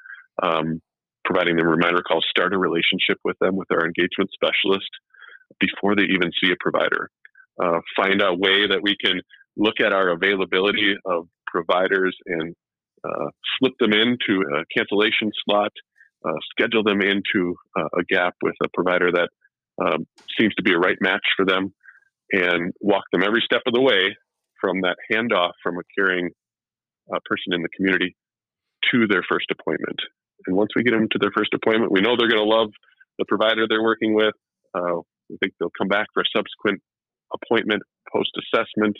um, 0.41 0.81
providing 1.25 1.57
them 1.57 1.67
reminder 1.67 2.01
calls, 2.01 2.25
start 2.29 2.53
a 2.53 2.57
relationship 2.57 3.17
with 3.23 3.37
them 3.39 3.55
with 3.55 3.67
our 3.71 3.85
engagement 3.85 4.29
specialist 4.33 4.89
before 5.59 5.95
they 5.95 6.03
even 6.03 6.31
see 6.41 6.51
a 6.51 6.55
provider. 6.59 7.09
Uh, 7.61 7.79
find 7.95 8.21
a 8.21 8.33
way 8.33 8.67
that 8.67 8.81
we 8.81 8.95
can 9.03 9.21
look 9.57 9.79
at 9.79 9.93
our 9.93 10.09
availability 10.09 10.95
of 11.05 11.27
providers 11.47 12.15
and 12.25 12.55
uh, 13.03 13.27
slip 13.59 13.73
them 13.79 13.93
into 13.93 14.41
a 14.55 14.63
cancellation 14.75 15.31
slot, 15.43 15.71
uh, 16.25 16.33
schedule 16.51 16.83
them 16.83 17.01
into 17.01 17.55
uh, 17.77 17.89
a 17.99 18.03
gap 18.09 18.35
with 18.41 18.55
a 18.63 18.67
provider 18.73 19.11
that 19.11 19.29
um, 19.81 20.05
seems 20.39 20.53
to 20.55 20.63
be 20.63 20.73
a 20.73 20.77
right 20.77 20.97
match 21.01 21.25
for 21.35 21.45
them, 21.45 21.73
and 22.31 22.71
walk 22.81 23.03
them 23.11 23.23
every 23.23 23.41
step 23.43 23.61
of 23.65 23.73
the 23.73 23.81
way 23.81 24.15
from 24.59 24.81
that 24.81 24.97
handoff 25.11 25.51
from 25.63 25.77
a 25.77 25.81
caring 25.97 26.29
uh, 27.13 27.19
person 27.25 27.53
in 27.53 27.61
the 27.61 27.69
community 27.75 28.15
to 28.91 29.07
their 29.07 29.23
first 29.27 29.47
appointment. 29.51 29.99
And 30.45 30.55
once 30.55 30.71
we 30.75 30.83
get 30.83 30.91
them 30.91 31.07
to 31.11 31.19
their 31.19 31.31
first 31.35 31.53
appointment, 31.53 31.91
we 31.91 32.01
know 32.01 32.15
they're 32.17 32.29
going 32.29 32.41
to 32.41 32.55
love 32.55 32.69
the 33.19 33.25
provider 33.25 33.65
they're 33.67 33.83
working 33.83 34.13
with. 34.13 34.33
Uh, 34.73 35.01
we 35.29 35.37
think 35.37 35.53
they'll 35.59 35.73
come 35.77 35.87
back 35.87 36.07
for 36.13 36.21
a 36.21 36.31
subsequent 36.35 36.81
appointment, 37.33 37.83
post 38.11 38.31
assessment. 38.37 38.97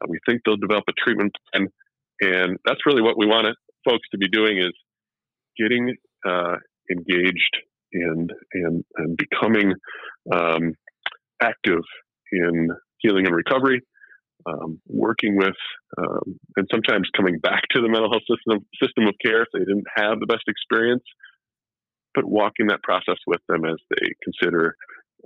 Uh, 0.00 0.06
we 0.08 0.18
think 0.26 0.42
they'll 0.44 0.56
develop 0.56 0.84
a 0.88 0.92
treatment 0.92 1.32
plan. 1.52 1.68
And 2.20 2.58
that's 2.64 2.84
really 2.86 3.02
what 3.02 3.18
we 3.18 3.26
want 3.26 3.46
folks 3.88 4.08
to 4.12 4.18
be 4.18 4.28
doing 4.28 4.58
is 4.58 4.72
getting 5.58 5.96
uh, 6.26 6.56
engaged 6.90 7.56
and, 7.92 8.32
and, 8.52 8.84
and 8.96 9.16
becoming 9.16 9.74
um, 10.32 10.74
active 11.42 11.82
in 12.32 12.68
healing 12.98 13.26
and 13.26 13.34
recovery, 13.34 13.80
um, 14.46 14.80
working 14.86 15.36
with, 15.36 15.56
um, 15.98 16.38
and 16.56 16.66
sometimes 16.70 17.08
coming 17.16 17.38
back 17.38 17.62
to 17.74 17.80
the 17.80 17.88
mental 17.88 18.10
health 18.10 18.22
system 18.28 18.64
system 18.82 19.06
of 19.06 19.14
care 19.24 19.42
if 19.42 19.48
they 19.52 19.60
didn't 19.60 19.86
have 19.96 20.20
the 20.20 20.26
best 20.26 20.44
experience, 20.48 21.04
but 22.14 22.24
walking 22.24 22.68
that 22.68 22.82
process 22.82 23.18
with 23.26 23.40
them 23.48 23.64
as 23.64 23.76
they 23.90 24.06
consider 24.22 24.74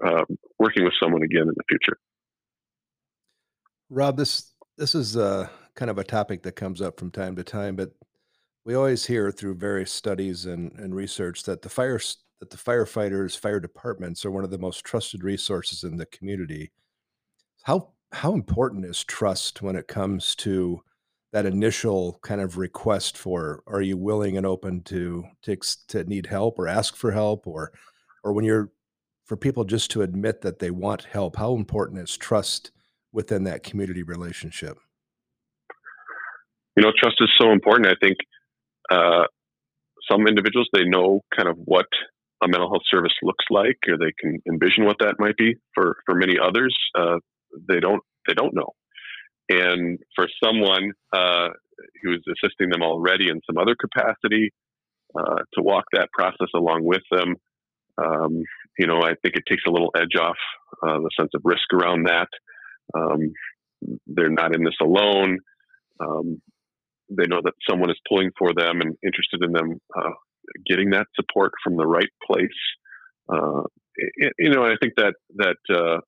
um, 0.04 0.24
working 0.58 0.84
with 0.84 0.94
someone 1.00 1.22
again 1.22 1.42
in 1.42 1.54
the 1.54 1.64
future. 1.68 1.96
Rob, 3.90 4.16
this 4.16 4.52
this 4.76 4.94
is 4.94 5.16
uh, 5.16 5.48
kind 5.76 5.90
of 5.90 5.98
a 5.98 6.04
topic 6.04 6.42
that 6.42 6.56
comes 6.56 6.80
up 6.80 6.98
from 6.98 7.10
time 7.10 7.36
to 7.36 7.44
time, 7.44 7.76
but 7.76 7.92
we 8.64 8.74
always 8.74 9.06
hear 9.06 9.30
through 9.30 9.54
various 9.54 9.92
studies 9.92 10.46
and, 10.46 10.72
and 10.78 10.94
research 10.94 11.42
that 11.44 11.62
the 11.62 11.68
fire 11.68 12.00
that 12.40 12.50
the 12.50 12.56
firefighters, 12.56 13.38
fire 13.38 13.60
departments 13.60 14.24
are 14.24 14.30
one 14.30 14.44
of 14.44 14.50
the 14.50 14.58
most 14.58 14.84
trusted 14.84 15.22
resources 15.24 15.84
in 15.84 15.96
the 15.96 16.06
community. 16.06 16.72
How 17.62 17.92
how 18.12 18.32
important 18.32 18.84
is 18.84 19.02
trust 19.04 19.62
when 19.62 19.76
it 19.76 19.88
comes 19.88 20.34
to 20.36 20.82
that 21.32 21.46
initial 21.46 22.18
kind 22.22 22.40
of 22.40 22.56
request 22.56 23.18
for 23.18 23.62
are 23.66 23.82
you 23.82 23.96
willing 23.96 24.36
and 24.36 24.46
open 24.46 24.82
to 24.82 25.24
to 25.42 25.56
to 25.88 26.04
need 26.04 26.26
help 26.26 26.58
or 26.58 26.68
ask 26.68 26.96
for 26.96 27.10
help? 27.12 27.46
or 27.46 27.72
or 28.22 28.32
when 28.32 28.44
you're 28.44 28.70
for 29.24 29.36
people 29.36 29.64
just 29.64 29.90
to 29.90 30.02
admit 30.02 30.42
that 30.42 30.58
they 30.58 30.70
want 30.70 31.04
help 31.04 31.36
how 31.36 31.54
important 31.54 31.98
is 31.98 32.16
trust 32.16 32.70
within 33.12 33.44
that 33.44 33.62
community 33.62 34.02
relationship? 34.02 34.78
You 36.76 36.82
know 36.82 36.92
trust 36.96 37.16
is 37.20 37.30
so 37.40 37.52
important. 37.52 37.88
I 37.88 37.94
think 38.00 38.18
uh, 38.90 39.24
some 40.10 40.26
individuals 40.26 40.68
they 40.72 40.84
know 40.84 41.22
kind 41.34 41.48
of 41.48 41.56
what 41.64 41.86
a 42.44 42.48
mental 42.48 42.68
health 42.68 42.82
service 42.90 43.12
looks 43.22 43.44
like 43.50 43.78
or 43.88 43.96
they 43.98 44.12
can 44.18 44.38
envision 44.50 44.84
what 44.84 44.96
that 45.00 45.16
might 45.18 45.36
be 45.36 45.54
for 45.74 45.96
for 46.06 46.14
many 46.14 46.34
others 46.42 46.76
uh, 46.98 47.18
they 47.68 47.80
don't 47.80 48.02
they 48.26 48.34
don't 48.34 48.54
know 48.54 48.70
and 49.48 49.98
for 50.14 50.26
someone 50.42 50.92
uh, 51.12 51.48
who's 52.02 52.24
assisting 52.28 52.70
them 52.70 52.82
already 52.82 53.28
in 53.28 53.40
some 53.46 53.58
other 53.58 53.76
capacity 53.78 54.50
uh, 55.18 55.42
to 55.54 55.62
walk 55.62 55.84
that 55.92 56.08
process 56.12 56.48
along 56.54 56.80
with 56.82 57.02
them 57.10 57.36
um, 58.02 58.42
you 58.78 58.86
know, 58.86 59.00
I 59.02 59.14
think 59.22 59.36
it 59.36 59.44
takes 59.48 59.62
a 59.66 59.70
little 59.70 59.90
edge 59.96 60.16
off 60.20 60.36
uh, 60.82 60.98
the 60.98 61.10
sense 61.18 61.30
of 61.34 61.42
risk 61.44 61.72
around 61.72 62.06
that. 62.08 62.28
Um, 62.96 63.32
they're 64.06 64.30
not 64.30 64.54
in 64.54 64.64
this 64.64 64.76
alone. 64.80 65.38
Um, 66.00 66.40
they 67.10 67.26
know 67.26 67.40
that 67.44 67.52
someone 67.68 67.90
is 67.90 68.00
pulling 68.08 68.30
for 68.38 68.52
them 68.54 68.80
and 68.80 68.96
interested 69.04 69.42
in 69.42 69.52
them 69.52 69.78
uh, 69.96 70.10
getting 70.66 70.90
that 70.90 71.06
support 71.14 71.52
from 71.62 71.76
the 71.76 71.86
right 71.86 72.08
place. 72.26 72.48
Uh, 73.28 73.62
you 74.38 74.50
know, 74.50 74.64
I 74.64 74.74
think 74.80 74.94
that 74.96 75.14
that 75.36 75.56
uh, 75.70 76.00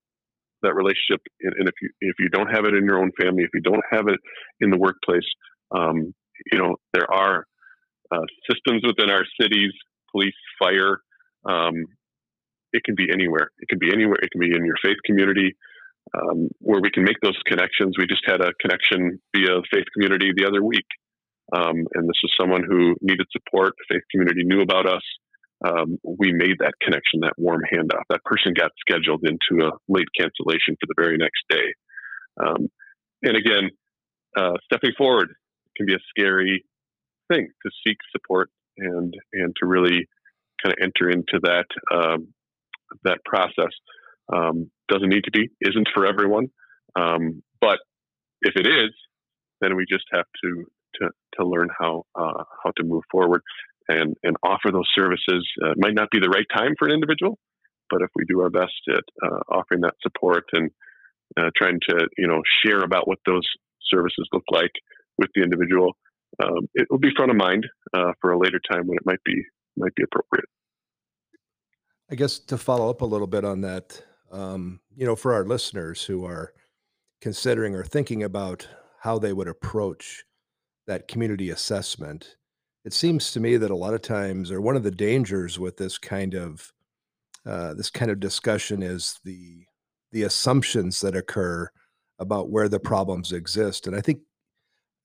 that 0.63 0.75
relationship, 0.75 1.21
and 1.41 1.69
if 1.69 1.75
you 1.81 1.91
if 2.01 2.17
you 2.19 2.29
don't 2.29 2.49
have 2.49 2.65
it 2.65 2.75
in 2.75 2.85
your 2.85 2.99
own 2.99 3.13
family, 3.21 3.45
if 3.45 3.51
you 3.55 3.61
don't 3.61 3.85
have 3.91 4.09
it 4.09 4.19
in 4.61 4.71
the 4.71 4.79
workplace, 4.79 5.27
um, 5.71 6.15
you 6.53 6.59
know, 6.59 6.77
there 6.93 7.11
are 7.13 7.45
uh, 8.13 8.27
systems 8.51 8.83
within 8.87 9.11
our 9.11 9.25
cities, 9.41 9.73
police, 10.13 10.35
fire, 10.59 11.01
um, 11.45 11.87
it 12.73 12.85
can 12.85 12.95
be 12.95 13.09
anywhere. 13.13 13.51
It 13.59 13.69
can 13.69 13.79
be 13.79 13.93
anywhere. 13.93 14.19
It 14.23 14.31
can 14.31 14.41
be 14.41 14.55
in 14.55 14.65
your 14.65 14.77
faith 14.83 14.99
community 15.05 15.57
um, 16.15 16.49
where 16.59 16.81
we 16.81 16.91
can 16.91 17.05
make 17.05 17.21
those 17.23 17.39
connections. 17.47 17.97
We 17.99 18.07
just 18.07 18.23
had 18.27 18.41
a 18.41 18.53
connection 18.61 19.21
via 19.35 19.61
faith 19.73 19.87
community 19.95 20.33
the 20.37 20.47
other 20.47 20.63
week. 20.63 20.87
Um, 21.55 21.87
and 21.95 22.09
this 22.09 22.21
is 22.25 22.33
someone 22.39 22.65
who 22.69 22.97
needed 23.01 23.27
support. 23.31 23.75
The 23.79 23.97
faith 23.97 24.05
community 24.11 24.43
knew 24.45 24.63
about 24.63 24.87
us. 24.87 25.03
Um, 25.67 25.99
we 26.03 26.33
made 26.33 26.59
that 26.59 26.75
connection, 26.83 27.21
that 27.21 27.33
warm 27.39 27.63
handoff. 27.73 28.03
That 28.11 28.25
person 28.25 28.53
got 28.55 28.73
scheduled 28.79 29.25
into 29.25 29.67
a 29.67 29.71
late 29.89 30.09
cancellation 30.19 30.77
for 30.81 30.87
the 30.87 30.95
very 30.99 31.17
next 31.17 31.43
day. 31.49 31.73
Um, 32.45 32.69
and 33.23 33.37
again, 33.37 33.71
uh, 34.37 34.55
stepping 34.65 34.93
forward 34.99 35.29
can 35.77 35.87
be 35.87 35.95
a 35.95 35.99
scary 36.11 36.65
thing 37.33 37.49
to 37.65 37.71
seek 37.87 37.97
support 38.13 38.51
and 38.79 39.15
and 39.33 39.55
to 39.59 39.67
really 39.67 40.07
kind 40.63 40.73
of 40.73 40.79
enter 40.83 41.11
into 41.11 41.41
that 41.43 41.67
um, 41.95 42.29
that 43.05 43.19
process. 43.25 43.73
Um, 44.33 44.71
doesn't 44.89 45.09
need 45.09 45.25
to 45.25 45.31
be, 45.31 45.49
isn't 45.61 45.89
for 45.95 46.05
everyone, 46.05 46.49
um, 46.97 47.43
but 47.61 47.79
if 48.43 48.55
it 48.57 48.67
is, 48.67 48.91
then 49.61 49.77
we 49.77 49.85
just 49.91 50.05
have 50.13 50.27
to 50.43 50.65
to, 51.01 51.11
to 51.35 51.47
learn 51.47 51.69
how 51.79 52.05
uh, 52.15 52.45
how 52.63 52.71
to 52.77 52.85
move 52.85 53.03
forward 53.11 53.43
and 53.89 54.15
and 54.23 54.37
offer 54.43 54.71
those 54.73 54.89
services. 54.95 55.47
Uh, 55.63 55.71
it 55.71 55.79
might 55.79 55.95
not 55.95 56.11
be 56.11 56.19
the 56.21 56.29
right 56.29 56.47
time 56.55 56.75
for 56.79 56.87
an 56.87 56.95
individual, 56.95 57.39
but 57.91 58.03
if 58.03 58.11
we 58.15 58.25
do 58.27 58.41
our 58.41 58.51
best 58.51 58.75
at 58.89 59.05
uh, 59.23 59.41
offering 59.49 59.81
that 59.83 59.95
support 60.03 60.45
and 60.53 60.71
uh, 61.39 61.51
trying 61.57 61.79
to 61.89 62.09
you 62.17 62.27
know 62.27 62.41
share 62.65 62.81
about 62.81 63.07
what 63.07 63.19
those 63.27 63.47
services 63.91 64.29
look 64.33 64.45
like 64.51 64.73
with 65.19 65.31
the 65.35 65.43
individual, 65.43 65.93
um, 66.43 66.69
it 66.75 66.87
will 66.91 66.99
be 66.99 67.11
front 67.17 67.31
of 67.31 67.37
mind 67.37 67.67
uh, 67.95 68.13
for 68.21 68.33
a 68.33 68.39
later 68.39 68.61
time 68.71 68.87
when 68.87 68.97
it 68.97 69.07
might 69.07 69.23
be 69.25 69.43
might 69.77 69.95
be 69.95 70.03
appropriate. 70.03 70.49
I 72.11 72.15
guess 72.15 72.39
to 72.39 72.57
follow 72.59 72.89
up 72.89 73.01
a 73.01 73.07
little 73.07 73.27
bit 73.27 73.45
on 73.45 73.63
that, 73.63 74.01
um, 74.31 74.81
you 74.95 75.05
know, 75.05 75.17
for 75.17 75.35
our 75.35 75.45
listeners 75.45 76.05
who 76.05 76.25
are 76.25 76.53
considering 77.21 77.75
or 77.75 77.85
thinking 77.85 78.23
about 78.23 78.69
how 79.01 79.19
they 79.19 79.33
would 79.33 79.49
approach 79.49 80.25
that 80.87 81.09
community 81.09 81.51
assessment, 81.51 82.37
it 82.85 82.93
seems 82.93 83.33
to 83.33 83.41
me 83.41 83.57
that 83.57 83.71
a 83.71 83.77
lot 83.77 83.95
of 83.95 84.03
times, 84.03 84.51
or 84.51 84.61
one 84.61 84.77
of 84.77 84.83
the 84.83 84.91
dangers 84.91 85.59
with 85.59 85.77
this 85.77 85.99
kind 85.99 86.35
of 86.35 86.73
uh, 87.45 87.75
this 87.75 87.91
kind 87.91 88.11
of 88.11 88.21
discussion 88.21 88.83
is 88.83 89.19
the 89.25 89.65
the 90.13 90.23
assumptions 90.23 91.01
that 91.01 91.17
occur 91.17 91.69
about 92.19 92.51
where 92.51 92.69
the 92.69 92.81
problems 92.81 93.33
exist, 93.33 93.87
and 93.87 93.97
I 93.97 94.01
think 94.01 94.21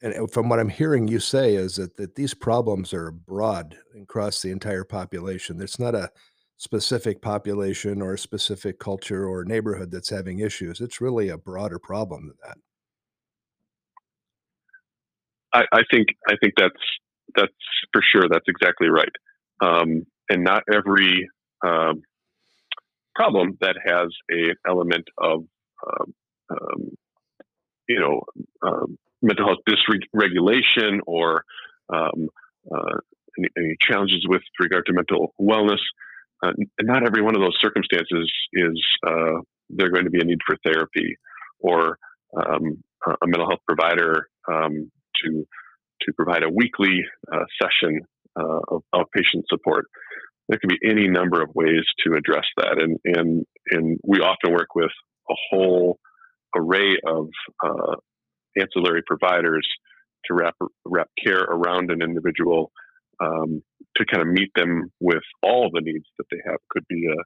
and 0.02 0.32
from 0.32 0.50
what 0.50 0.60
I'm 0.60 0.70
hearing 0.70 1.08
you 1.08 1.20
say 1.20 1.56
is 1.56 1.76
that, 1.76 1.96
that 1.98 2.16
these 2.16 2.34
problems 2.34 2.94
are 2.94 3.12
broad 3.12 3.78
across 4.02 4.42
the 4.42 4.50
entire 4.50 4.84
population. 4.84 5.62
It's 5.62 5.80
not 5.80 5.94
a 5.94 6.10
specific 6.58 7.22
population 7.22 8.02
or 8.02 8.14
a 8.14 8.20
specific 8.20 8.80
culture 8.80 9.28
or 9.28 9.46
neighborhood 9.46 9.92
that's 9.92 10.10
having 10.10 10.40
issues. 10.40 10.82
It's 10.82 11.02
really 11.02 11.30
a 11.30 11.38
broader 11.38 11.80
problem 11.80 12.28
than 12.28 12.38
that. 12.44 12.58
I, 15.54 15.64
I 15.72 15.82
think 15.92 16.08
I 16.28 16.36
think 16.42 16.54
that's 16.58 16.74
that's 17.36 17.52
for 17.94 18.02
sure. 18.02 18.28
That's 18.30 18.48
exactly 18.48 18.90
right. 18.90 19.12
Um, 19.62 20.06
and 20.30 20.44
not 20.44 20.64
every 20.74 21.28
um, 21.66 22.02
problem 23.16 23.58
that 23.62 23.76
has 23.86 24.08
an 24.30 24.56
element 24.68 25.08
of 25.18 25.44
um, 25.88 26.14
um 26.50 26.90
you 27.88 28.00
know 28.00 28.22
um, 28.68 28.98
mental 29.22 29.46
health 29.46 29.60
dysregulation 29.68 31.00
or 31.06 31.44
um, 31.94 32.30
uh, 32.74 32.98
any, 33.38 33.50
any, 33.58 33.76
challenges 33.82 34.26
with 34.28 34.42
regard 34.60 34.86
to 34.86 34.94
mental 34.94 35.34
wellness. 35.40 35.80
Uh, 36.44 36.52
not 36.82 37.06
every 37.06 37.22
one 37.22 37.36
of 37.36 37.42
those 37.42 37.58
circumstances 37.60 38.32
is 38.54 38.84
uh, 39.06 39.40
there 39.70 39.92
going 39.92 40.06
to 40.06 40.10
be 40.10 40.22
a 40.22 40.24
need 40.24 40.40
for 40.46 40.56
therapy 40.66 41.18
or 41.60 41.98
um, 42.36 42.84
a 43.06 43.28
mental 43.28 43.48
health 43.48 43.62
provider 43.68 44.28
um, 44.52 44.92
to 45.24 45.46
to 46.02 46.14
provide 46.14 46.44
a 46.44 46.50
weekly 46.50 47.04
uh, 47.32 47.46
session 47.62 48.02
uh, 48.40 48.60
of, 48.70 48.82
of, 48.94 49.06
patient 49.16 49.46
support. 49.48 49.86
There 50.50 50.58
can 50.58 50.70
be 50.70 50.80
any 50.90 51.08
number 51.08 51.44
of 51.44 51.50
ways 51.54 51.84
to 52.06 52.16
address 52.16 52.46
that, 52.58 52.82
and 52.82 52.98
and 53.06 53.46
and 53.72 54.00
we 54.04 54.20
often 54.20 54.52
work 54.52 54.76
with 54.76 54.92
a 55.30 55.34
whole 55.50 56.00
array 56.56 56.98
of 57.06 57.28
uh, 57.64 57.96
ancillary 58.60 59.02
providers 59.06 59.68
to 60.26 60.34
wrap 60.34 60.56
wrap 60.86 61.10
care 61.24 61.42
around 61.42 61.92
an 61.92 62.02
individual 62.02 62.72
um, 63.22 63.62
to 63.98 64.06
kind 64.12 64.22
of 64.22 64.28
meet 64.28 64.52
them 64.56 64.92
with 65.00 65.24
all 65.44 65.70
the 65.74 65.82
needs 65.82 66.06
that 66.18 66.26
they 66.32 66.40
have. 66.46 66.58
Could 66.70 66.86
be 66.90 67.08
a 67.08 67.24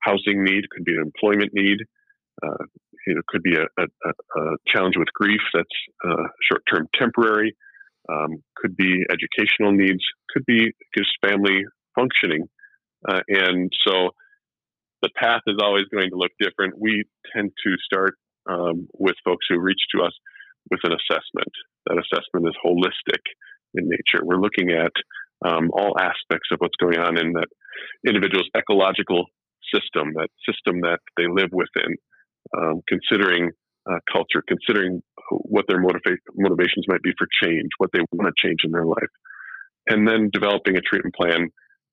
housing 0.00 0.44
need, 0.44 0.68
could 0.70 0.84
be 0.84 0.94
an 0.94 1.02
employment 1.02 1.50
need, 1.54 1.78
uh, 2.44 2.64
you 3.06 3.14
know, 3.14 3.22
could 3.28 3.42
be 3.42 3.56
a, 3.56 3.66
a, 3.82 4.08
a, 4.08 4.56
challenge 4.66 4.96
with 4.96 5.08
grief 5.14 5.40
that's 5.52 5.68
uh, 6.04 6.24
short-term 6.50 6.88
temporary, 6.94 7.56
um, 8.08 8.42
could 8.56 8.76
be 8.76 9.04
educational 9.10 9.72
needs, 9.72 10.02
could 10.30 10.44
be 10.46 10.72
just 10.96 11.10
family 11.24 11.64
functioning, 11.94 12.48
uh, 13.08 13.20
and 13.28 13.72
so 13.86 14.10
the 15.02 15.10
path 15.16 15.42
is 15.46 15.56
always 15.60 15.84
going 15.92 16.10
to 16.10 16.16
look 16.16 16.30
different. 16.40 16.78
We 16.78 17.04
tend 17.34 17.50
to 17.64 17.76
start 17.84 18.14
um, 18.48 18.88
with 18.94 19.16
folks 19.24 19.46
who 19.48 19.58
reach 19.58 19.80
to 19.94 20.02
us 20.02 20.12
with 20.70 20.80
an 20.84 20.92
assessment. 20.92 21.50
That 21.86 21.98
assessment 21.98 22.46
is 22.46 22.54
holistic 22.64 23.22
in 23.74 23.88
nature. 23.88 24.24
We're 24.24 24.40
looking 24.40 24.70
at 24.70 24.92
um, 25.44 25.70
all 25.72 25.98
aspects 25.98 26.48
of 26.52 26.58
what's 26.58 26.76
going 26.80 26.98
on 26.98 27.18
in 27.18 27.32
that 27.32 27.48
individual's 28.06 28.48
ecological 28.56 29.26
system, 29.74 30.12
that 30.14 30.30
system 30.46 30.80
that 30.82 31.00
they 31.16 31.26
live 31.26 31.50
within, 31.52 31.96
um, 32.56 32.80
considering 32.88 33.50
uh, 33.90 33.98
culture, 34.10 34.42
considering 34.46 35.02
what 35.30 35.64
their 35.68 35.82
motiva- 35.82 36.16
motivations 36.36 36.86
might 36.88 37.02
be 37.02 37.12
for 37.18 37.26
change, 37.42 37.70
what 37.78 37.90
they 37.92 38.00
want 38.12 38.32
to 38.34 38.48
change 38.48 38.60
in 38.64 38.70
their 38.70 38.86
life, 38.86 39.10
and 39.88 40.06
then 40.06 40.30
developing 40.32 40.76
a 40.76 40.80
treatment 40.80 41.14
plan 41.14 41.48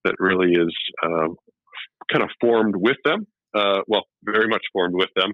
that 0.06 0.16
really 0.20 0.52
is 0.52 0.74
uh, 1.04 1.28
kind 2.12 2.24
of 2.24 2.30
formed 2.40 2.76
with 2.76 2.98
them. 3.06 3.26
Uh, 3.54 3.82
well, 3.88 4.04
very 4.24 4.48
much 4.48 4.62
formed 4.72 4.94
with 4.94 5.10
them. 5.16 5.32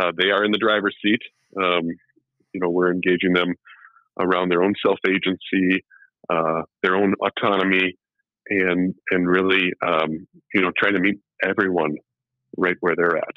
Uh, 0.00 0.10
they 0.18 0.30
are 0.30 0.44
in 0.44 0.50
the 0.50 0.58
driver's 0.58 0.96
seat. 1.02 1.20
Um, 1.56 1.86
you 2.52 2.60
know, 2.60 2.70
we're 2.70 2.92
engaging 2.92 3.32
them 3.32 3.54
around 4.18 4.48
their 4.48 4.62
own 4.62 4.74
self 4.84 4.98
agency, 5.08 5.84
uh, 6.28 6.62
their 6.82 6.96
own 6.96 7.14
autonomy, 7.22 7.96
and 8.48 8.94
and 9.10 9.28
really, 9.28 9.72
um, 9.86 10.26
you 10.54 10.60
know, 10.60 10.72
trying 10.76 10.94
to 10.94 11.00
meet 11.00 11.20
everyone 11.44 11.96
right 12.56 12.76
where 12.80 12.96
they're 12.96 13.16
at. 13.16 13.34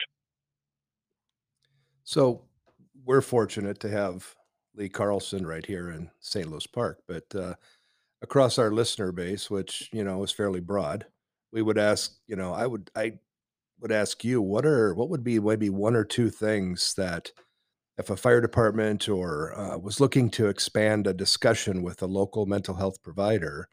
So 2.05 2.43
we're 3.03 3.21
fortunate 3.21 3.79
to 3.81 3.89
have 3.89 4.35
Lee 4.75 4.89
Carlson 4.89 5.45
right 5.45 5.65
here 5.65 5.89
in 5.89 6.11
St. 6.19 6.49
Louis 6.49 6.67
Park, 6.67 7.01
but 7.07 7.35
uh, 7.35 7.55
across 8.21 8.59
our 8.59 8.71
listener 8.71 9.11
base, 9.11 9.49
which 9.49 9.89
you 9.91 10.03
know 10.03 10.23
is 10.23 10.31
fairly 10.31 10.59
broad, 10.59 11.07
we 11.51 11.61
would 11.61 11.77
ask, 11.77 12.15
you 12.27 12.35
know, 12.35 12.53
I 12.53 12.67
would 12.67 12.91
I 12.95 13.19
would 13.79 13.91
ask 13.91 14.23
you, 14.23 14.41
what 14.41 14.65
are 14.65 14.93
what 14.93 15.09
would 15.09 15.23
be 15.23 15.39
maybe 15.39 15.69
one 15.69 15.95
or 15.95 16.05
two 16.05 16.29
things 16.29 16.93
that 16.95 17.31
if 17.97 18.09
a 18.09 18.17
fire 18.17 18.41
department 18.41 19.09
or 19.09 19.57
uh, 19.57 19.77
was 19.77 19.99
looking 19.99 20.29
to 20.31 20.47
expand 20.47 21.07
a 21.07 21.13
discussion 21.13 21.83
with 21.83 22.01
a 22.03 22.07
local 22.07 22.45
mental 22.45 22.75
health 22.75 23.01
provider, 23.03 23.69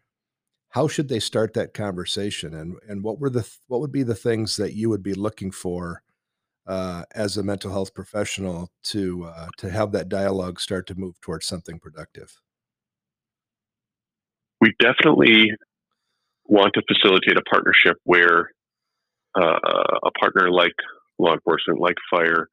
how 0.70 0.88
should 0.88 1.08
they 1.08 1.20
start 1.20 1.54
that 1.54 1.74
conversation? 1.74 2.54
And 2.54 2.76
and 2.88 3.04
what 3.04 3.20
were 3.20 3.30
the 3.30 3.48
what 3.68 3.80
would 3.80 3.92
be 3.92 4.04
the 4.04 4.14
things 4.14 4.56
that 4.56 4.74
you 4.74 4.88
would 4.90 5.02
be 5.02 5.14
looking 5.14 5.50
for 5.50 6.02
uh, 6.66 7.04
as 7.14 7.36
a 7.36 7.42
mental 7.42 7.70
health 7.70 7.94
professional 7.94 8.70
to 8.84 9.24
uh, 9.24 9.48
to 9.58 9.70
have 9.70 9.92
that 9.92 10.08
dialogue 10.08 10.60
start 10.60 10.86
to 10.88 10.94
move 10.94 11.20
towards 11.20 11.46
something 11.46 11.78
productive? 11.78 12.40
We 14.60 14.72
definitely 14.78 15.50
want 16.44 16.74
to 16.74 16.82
facilitate 16.86 17.36
a 17.36 17.42
partnership 17.42 17.96
where 18.04 18.50
uh, 19.34 19.58
a 20.04 20.10
partner 20.20 20.50
like 20.50 20.74
law 21.18 21.32
enforcement, 21.32 21.80
like 21.80 21.96
fire, 22.10 22.48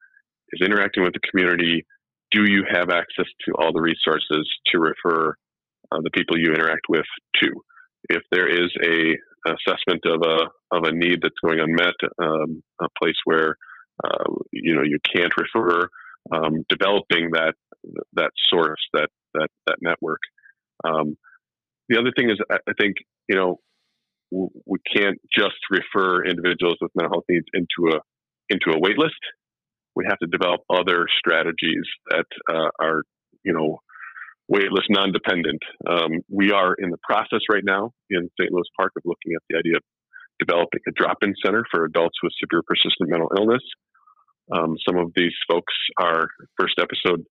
is 0.52 0.60
interacting 0.64 1.04
with 1.04 1.12
the 1.12 1.20
community. 1.30 1.84
Do 2.30 2.44
you 2.50 2.64
have 2.70 2.90
access 2.90 3.26
to 3.46 3.52
all 3.58 3.72
the 3.72 3.80
resources 3.80 4.48
to 4.66 4.78
refer 4.78 5.34
uh, 5.92 5.98
the 6.02 6.10
people 6.10 6.38
you 6.38 6.52
interact 6.52 6.86
with 6.88 7.06
to? 7.42 7.50
If 8.08 8.22
there 8.32 8.48
is 8.48 8.70
a 8.84 9.16
assessment 9.46 10.02
of 10.06 10.22
a 10.22 10.76
of 10.76 10.84
a 10.84 10.92
need 10.92 11.20
that's 11.22 11.34
going 11.44 11.60
unmet, 11.60 11.94
um, 12.22 12.62
a 12.80 12.88
place 13.00 13.16
where 13.24 13.56
uh, 14.02 14.32
you 14.52 14.74
know 14.74 14.82
you 14.82 14.98
can't 15.14 15.32
refer, 15.36 15.88
um, 16.32 16.64
developing 16.68 17.30
that 17.32 17.54
that 18.14 18.30
source, 18.48 18.80
that 18.92 19.08
that 19.34 19.48
that 19.66 19.76
network. 19.80 20.20
Um, 20.84 21.16
the 21.88 21.98
other 21.98 22.12
thing 22.16 22.30
is, 22.30 22.38
I 22.50 22.72
think 22.80 22.96
you 23.28 23.36
know 23.36 23.60
we 24.30 24.78
can't 24.94 25.18
just 25.36 25.58
refer 25.70 26.24
individuals 26.24 26.76
with 26.80 26.92
mental 26.94 27.14
health 27.14 27.24
needs 27.28 27.46
into 27.52 27.94
a 27.94 28.00
into 28.48 28.70
a 28.70 28.80
wait 28.80 28.98
list 28.98 29.20
we 29.96 30.04
have 30.08 30.18
to 30.18 30.26
develop 30.26 30.60
other 30.72 31.06
strategies 31.18 31.84
that 32.10 32.26
uh, 32.48 32.70
are, 32.80 33.02
you 33.44 33.52
know, 33.52 33.78
waitlist 34.50 34.88
non-dependent. 34.88 35.60
Um, 35.88 36.20
we 36.28 36.52
are 36.52 36.74
in 36.74 36.90
the 36.90 36.98
process 37.02 37.40
right 37.50 37.62
now 37.64 37.92
in 38.10 38.28
St. 38.40 38.52
Louis 38.52 38.68
Park 38.76 38.92
of 38.96 39.02
looking 39.04 39.34
at 39.34 39.42
the 39.48 39.58
idea 39.58 39.76
of 39.76 39.82
developing 40.38 40.80
a 40.88 40.92
drop-in 40.92 41.34
center 41.44 41.64
for 41.70 41.84
adults 41.84 42.16
with 42.22 42.32
severe 42.40 42.62
persistent 42.66 43.10
mental 43.10 43.30
illness. 43.36 43.62
Um, 44.52 44.76
some 44.86 44.98
of 44.98 45.12
these 45.14 45.34
folks 45.50 45.72
are 45.98 46.28
first 46.58 46.74
episode 46.80 47.24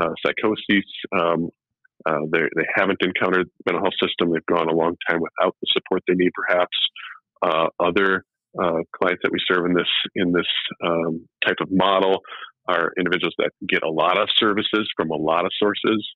uh, 0.00 0.10
psychosis. 0.24 0.84
Um, 1.16 1.48
uh, 2.06 2.26
they 2.32 2.40
haven't 2.74 3.00
encountered 3.00 3.48
mental 3.64 3.82
health 3.82 3.94
system. 4.02 4.32
They've 4.32 4.46
gone 4.46 4.68
a 4.68 4.74
long 4.74 4.96
time 5.08 5.20
without 5.20 5.56
the 5.60 5.68
support 5.72 6.02
they 6.06 6.14
need, 6.14 6.32
perhaps. 6.34 6.76
Uh, 7.42 7.68
other 7.80 8.24
uh, 8.60 8.80
clients 8.96 9.20
that 9.22 9.32
we 9.32 9.38
serve 9.46 9.66
in 9.66 9.74
this 9.74 9.88
in 10.14 10.32
this 10.32 10.46
um, 10.84 11.26
type 11.46 11.56
of 11.60 11.68
model 11.70 12.20
are 12.68 12.92
individuals 12.98 13.34
that 13.38 13.50
get 13.68 13.82
a 13.82 13.90
lot 13.90 14.18
of 14.18 14.28
services 14.38 14.88
from 14.96 15.10
a 15.10 15.16
lot 15.16 15.44
of 15.44 15.52
sources. 15.58 16.06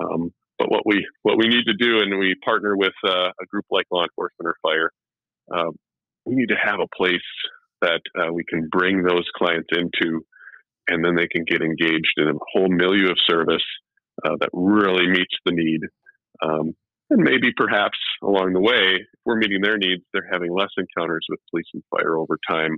Um, 0.00 0.32
but 0.58 0.70
what 0.70 0.82
we 0.84 1.06
what 1.22 1.38
we 1.38 1.48
need 1.48 1.64
to 1.66 1.74
do, 1.74 2.00
and 2.00 2.18
we 2.18 2.34
partner 2.44 2.76
with 2.76 2.92
uh, 3.06 3.28
a 3.28 3.46
group 3.46 3.64
like 3.70 3.86
law 3.90 4.04
enforcement 4.04 4.46
or 4.46 4.56
fire, 4.62 4.90
uh, 5.54 5.70
we 6.24 6.34
need 6.34 6.48
to 6.48 6.56
have 6.62 6.80
a 6.80 6.88
place 6.96 7.20
that 7.80 8.00
uh, 8.18 8.32
we 8.32 8.44
can 8.44 8.68
bring 8.70 9.02
those 9.02 9.28
clients 9.36 9.68
into, 9.72 10.24
and 10.88 11.04
then 11.04 11.14
they 11.14 11.28
can 11.28 11.44
get 11.44 11.62
engaged 11.62 12.14
in 12.16 12.28
a 12.28 12.38
whole 12.52 12.68
milieu 12.68 13.10
of 13.10 13.18
service 13.28 13.64
uh, 14.24 14.36
that 14.40 14.50
really 14.52 15.08
meets 15.08 15.34
the 15.44 15.52
need. 15.52 15.80
Um, 16.42 16.74
and 17.10 17.22
maybe 17.22 17.52
perhaps 17.56 17.98
along 18.22 18.52
the 18.52 18.60
way, 18.60 19.00
if 19.00 19.20
we're 19.24 19.36
meeting 19.36 19.60
their 19.62 19.76
needs, 19.76 20.02
they're 20.12 20.28
having 20.30 20.54
less 20.54 20.70
encounters 20.78 21.26
with 21.28 21.40
police 21.50 21.66
and 21.74 21.82
fire 21.90 22.16
over 22.16 22.38
time, 22.48 22.76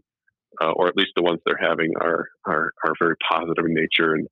uh, 0.62 0.72
or 0.72 0.88
at 0.88 0.96
least 0.96 1.10
the 1.16 1.22
ones 1.22 1.40
they're 1.44 1.60
having 1.60 1.92
are, 2.00 2.28
are, 2.46 2.72
are 2.84 2.94
very 2.98 3.16
positive 3.30 3.64
in 3.64 3.74
nature. 3.74 4.14
And 4.14 4.26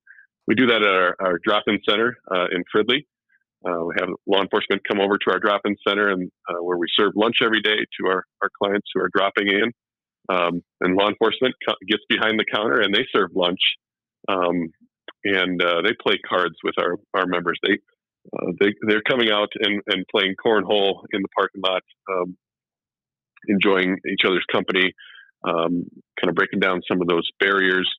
we 0.47 0.55
do 0.55 0.67
that 0.67 0.83
at 0.83 0.95
our, 0.95 1.17
our 1.21 1.39
drop-in 1.45 1.79
center 1.89 2.17
uh, 2.35 2.47
in 2.51 2.65
Fridley. 2.75 3.05
Uh, 3.63 3.85
we 3.85 3.95
have 4.01 4.09
law 4.27 4.41
enforcement 4.41 4.81
come 4.89 5.01
over 5.01 5.19
to 5.19 5.33
our 5.33 5.39
drop-in 5.39 5.77
center 5.87 6.09
and 6.09 6.31
uh, 6.49 6.63
where 6.63 6.79
we 6.79 6.87
serve 6.99 7.13
lunch 7.15 7.37
every 7.45 7.61
day 7.61 7.77
to 7.77 8.09
our, 8.09 8.25
our 8.43 8.49
clients 8.61 8.89
who 8.95 9.03
are 9.03 9.11
dropping 9.13 9.49
in. 9.49 9.71
Um, 10.31 10.63
and 10.81 10.97
law 10.97 11.09
enforcement 11.09 11.55
gets 11.89 12.03
behind 12.09 12.39
the 12.39 12.45
counter 12.53 12.81
and 12.81 12.95
they 12.95 13.05
serve 13.13 13.31
lunch. 13.35 13.61
Um, 14.29 14.71
and 15.25 15.63
uh, 15.63 15.83
they 15.83 15.95
play 16.01 16.19
cards 16.29 16.55
with 16.63 16.75
our, 16.79 16.97
our 17.15 17.27
members. 17.27 17.59
They 17.63 17.79
uh, 18.37 18.53
they 18.61 18.75
they're 18.87 19.03
coming 19.09 19.31
out 19.31 19.49
and, 19.61 19.81
and 19.87 20.05
playing 20.15 20.35
cornhole 20.45 21.05
in 21.13 21.23
the 21.23 21.29
parking 21.37 21.63
lot, 21.65 21.83
um, 22.13 22.37
enjoying 23.49 23.97
each 24.11 24.25
other's 24.27 24.45
company, 24.53 24.93
um, 25.47 25.85
kind 26.21 26.29
of 26.29 26.35
breaking 26.35 26.61
down 26.61 26.83
some 26.87 27.01
of 27.01 27.09
those 27.09 27.29
barriers. 27.41 27.91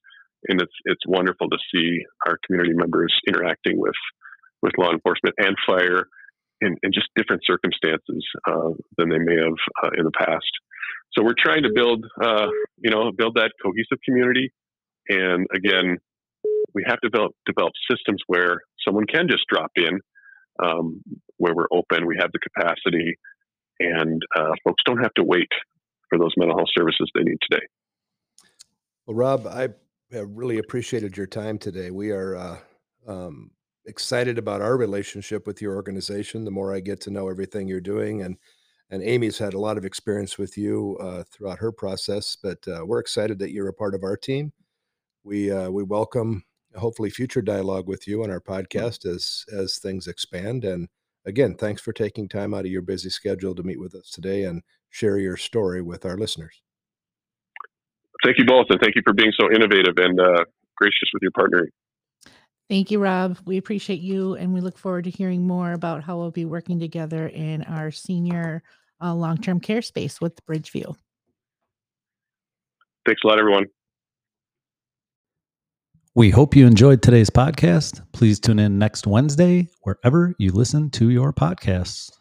And 0.47 0.61
it's 0.61 0.73
it's 0.85 1.01
wonderful 1.07 1.49
to 1.49 1.57
see 1.73 1.99
our 2.27 2.37
community 2.45 2.73
members 2.75 3.13
interacting 3.27 3.79
with 3.79 3.95
with 4.61 4.73
law 4.77 4.91
enforcement 4.91 5.35
and 5.37 5.55
fire 5.67 6.05
in, 6.61 6.75
in 6.83 6.91
just 6.93 7.07
different 7.15 7.41
circumstances 7.45 8.23
uh, 8.47 8.69
than 8.97 9.09
they 9.09 9.17
may 9.17 9.35
have 9.35 9.57
uh, 9.83 9.89
in 9.97 10.05
the 10.05 10.11
past. 10.11 10.51
So 11.13 11.23
we're 11.23 11.35
trying 11.37 11.63
to 11.63 11.71
build, 11.73 12.05
uh, 12.23 12.47
you 12.77 12.89
know, 12.89 13.11
build 13.11 13.35
that 13.35 13.51
cohesive 13.61 13.99
community. 14.05 14.51
And 15.09 15.45
again, 15.53 15.97
we 16.73 16.83
have 16.87 16.99
to 17.01 17.09
develop, 17.09 17.33
develop 17.45 17.73
systems 17.89 18.21
where 18.27 18.61
someone 18.85 19.05
can 19.05 19.27
just 19.29 19.43
drop 19.49 19.71
in, 19.75 19.99
um, 20.63 21.01
where 21.37 21.53
we're 21.53 21.67
open, 21.71 22.07
we 22.07 22.17
have 22.19 22.31
the 22.31 22.39
capacity, 22.39 23.17
and 23.79 24.21
uh, 24.37 24.51
folks 24.63 24.81
don't 24.85 25.01
have 25.01 25.13
to 25.15 25.23
wait 25.23 25.49
for 26.09 26.17
those 26.17 26.31
mental 26.37 26.57
health 26.57 26.69
services 26.77 27.09
they 27.13 27.23
need 27.23 27.37
today. 27.49 27.65
Well, 29.05 29.15
Rob, 29.15 29.47
I 29.47 29.69
really 30.11 30.59
appreciated 30.59 31.17
your 31.17 31.27
time 31.27 31.57
today. 31.57 31.91
We 31.91 32.11
are 32.11 32.35
uh, 32.35 32.57
um, 33.07 33.51
excited 33.85 34.37
about 34.37 34.61
our 34.61 34.77
relationship 34.77 35.47
with 35.47 35.61
your 35.61 35.75
organization. 35.75 36.45
The 36.45 36.51
more 36.51 36.73
I 36.73 36.79
get 36.79 37.01
to 37.01 37.09
know 37.09 37.27
everything 37.27 37.67
you're 37.67 37.81
doing, 37.81 38.21
and 38.21 38.37
and 38.91 39.01
Amy's 39.01 39.37
had 39.37 39.53
a 39.53 39.59
lot 39.59 39.77
of 39.77 39.85
experience 39.85 40.37
with 40.37 40.57
you 40.57 40.97
uh, 40.99 41.23
throughout 41.31 41.59
her 41.59 41.71
process, 41.71 42.35
but 42.35 42.59
uh, 42.67 42.85
we're 42.85 42.99
excited 42.99 43.39
that 43.39 43.51
you're 43.51 43.69
a 43.69 43.73
part 43.73 43.95
of 43.95 44.03
our 44.03 44.17
team. 44.17 44.51
We 45.23 45.49
uh, 45.49 45.69
we 45.69 45.83
welcome 45.83 46.43
hopefully 46.75 47.09
future 47.09 47.41
dialogue 47.41 47.87
with 47.87 48.07
you 48.07 48.23
on 48.23 48.29
our 48.29 48.41
podcast 48.41 49.05
as 49.05 49.45
as 49.53 49.79
things 49.79 50.07
expand. 50.07 50.65
And 50.65 50.89
again, 51.25 51.55
thanks 51.55 51.81
for 51.81 51.93
taking 51.93 52.27
time 52.27 52.53
out 52.53 52.65
of 52.65 52.71
your 52.71 52.81
busy 52.81 53.09
schedule 53.09 53.55
to 53.55 53.63
meet 53.63 53.79
with 53.79 53.95
us 53.95 54.09
today 54.11 54.43
and 54.43 54.61
share 54.89 55.17
your 55.17 55.37
story 55.37 55.81
with 55.81 56.05
our 56.05 56.17
listeners. 56.17 56.61
Thank 58.25 58.37
you 58.37 58.45
both, 58.45 58.67
and 58.69 58.79
thank 58.81 58.95
you 58.95 59.01
for 59.05 59.13
being 59.13 59.31
so 59.39 59.49
innovative 59.51 59.95
and 59.97 60.19
uh, 60.19 60.43
gracious 60.75 61.09
with 61.13 61.23
your 61.23 61.31
partnering. 61.31 61.69
Thank 62.69 62.91
you, 62.91 62.99
Rob. 62.99 63.37
We 63.45 63.57
appreciate 63.57 63.99
you, 63.99 64.35
and 64.35 64.53
we 64.53 64.61
look 64.61 64.77
forward 64.77 65.03
to 65.05 65.09
hearing 65.09 65.45
more 65.45 65.73
about 65.73 66.03
how 66.03 66.17
we'll 66.17 66.31
be 66.31 66.45
working 66.45 66.79
together 66.79 67.27
in 67.27 67.63
our 67.63 67.91
senior 67.91 68.63
uh, 69.01 69.13
long 69.13 69.37
term 69.37 69.59
care 69.59 69.81
space 69.81 70.21
with 70.21 70.45
Bridgeview. 70.45 70.95
Thanks 73.05 73.21
a 73.23 73.27
lot, 73.27 73.39
everyone. 73.39 73.65
We 76.13 76.29
hope 76.29 76.55
you 76.57 76.67
enjoyed 76.67 77.01
today's 77.01 77.29
podcast. 77.29 78.01
Please 78.11 78.39
tune 78.39 78.59
in 78.59 78.77
next 78.77 79.07
Wednesday, 79.07 79.69
wherever 79.83 80.35
you 80.37 80.51
listen 80.51 80.89
to 80.91 81.09
your 81.09 81.31
podcasts. 81.31 82.11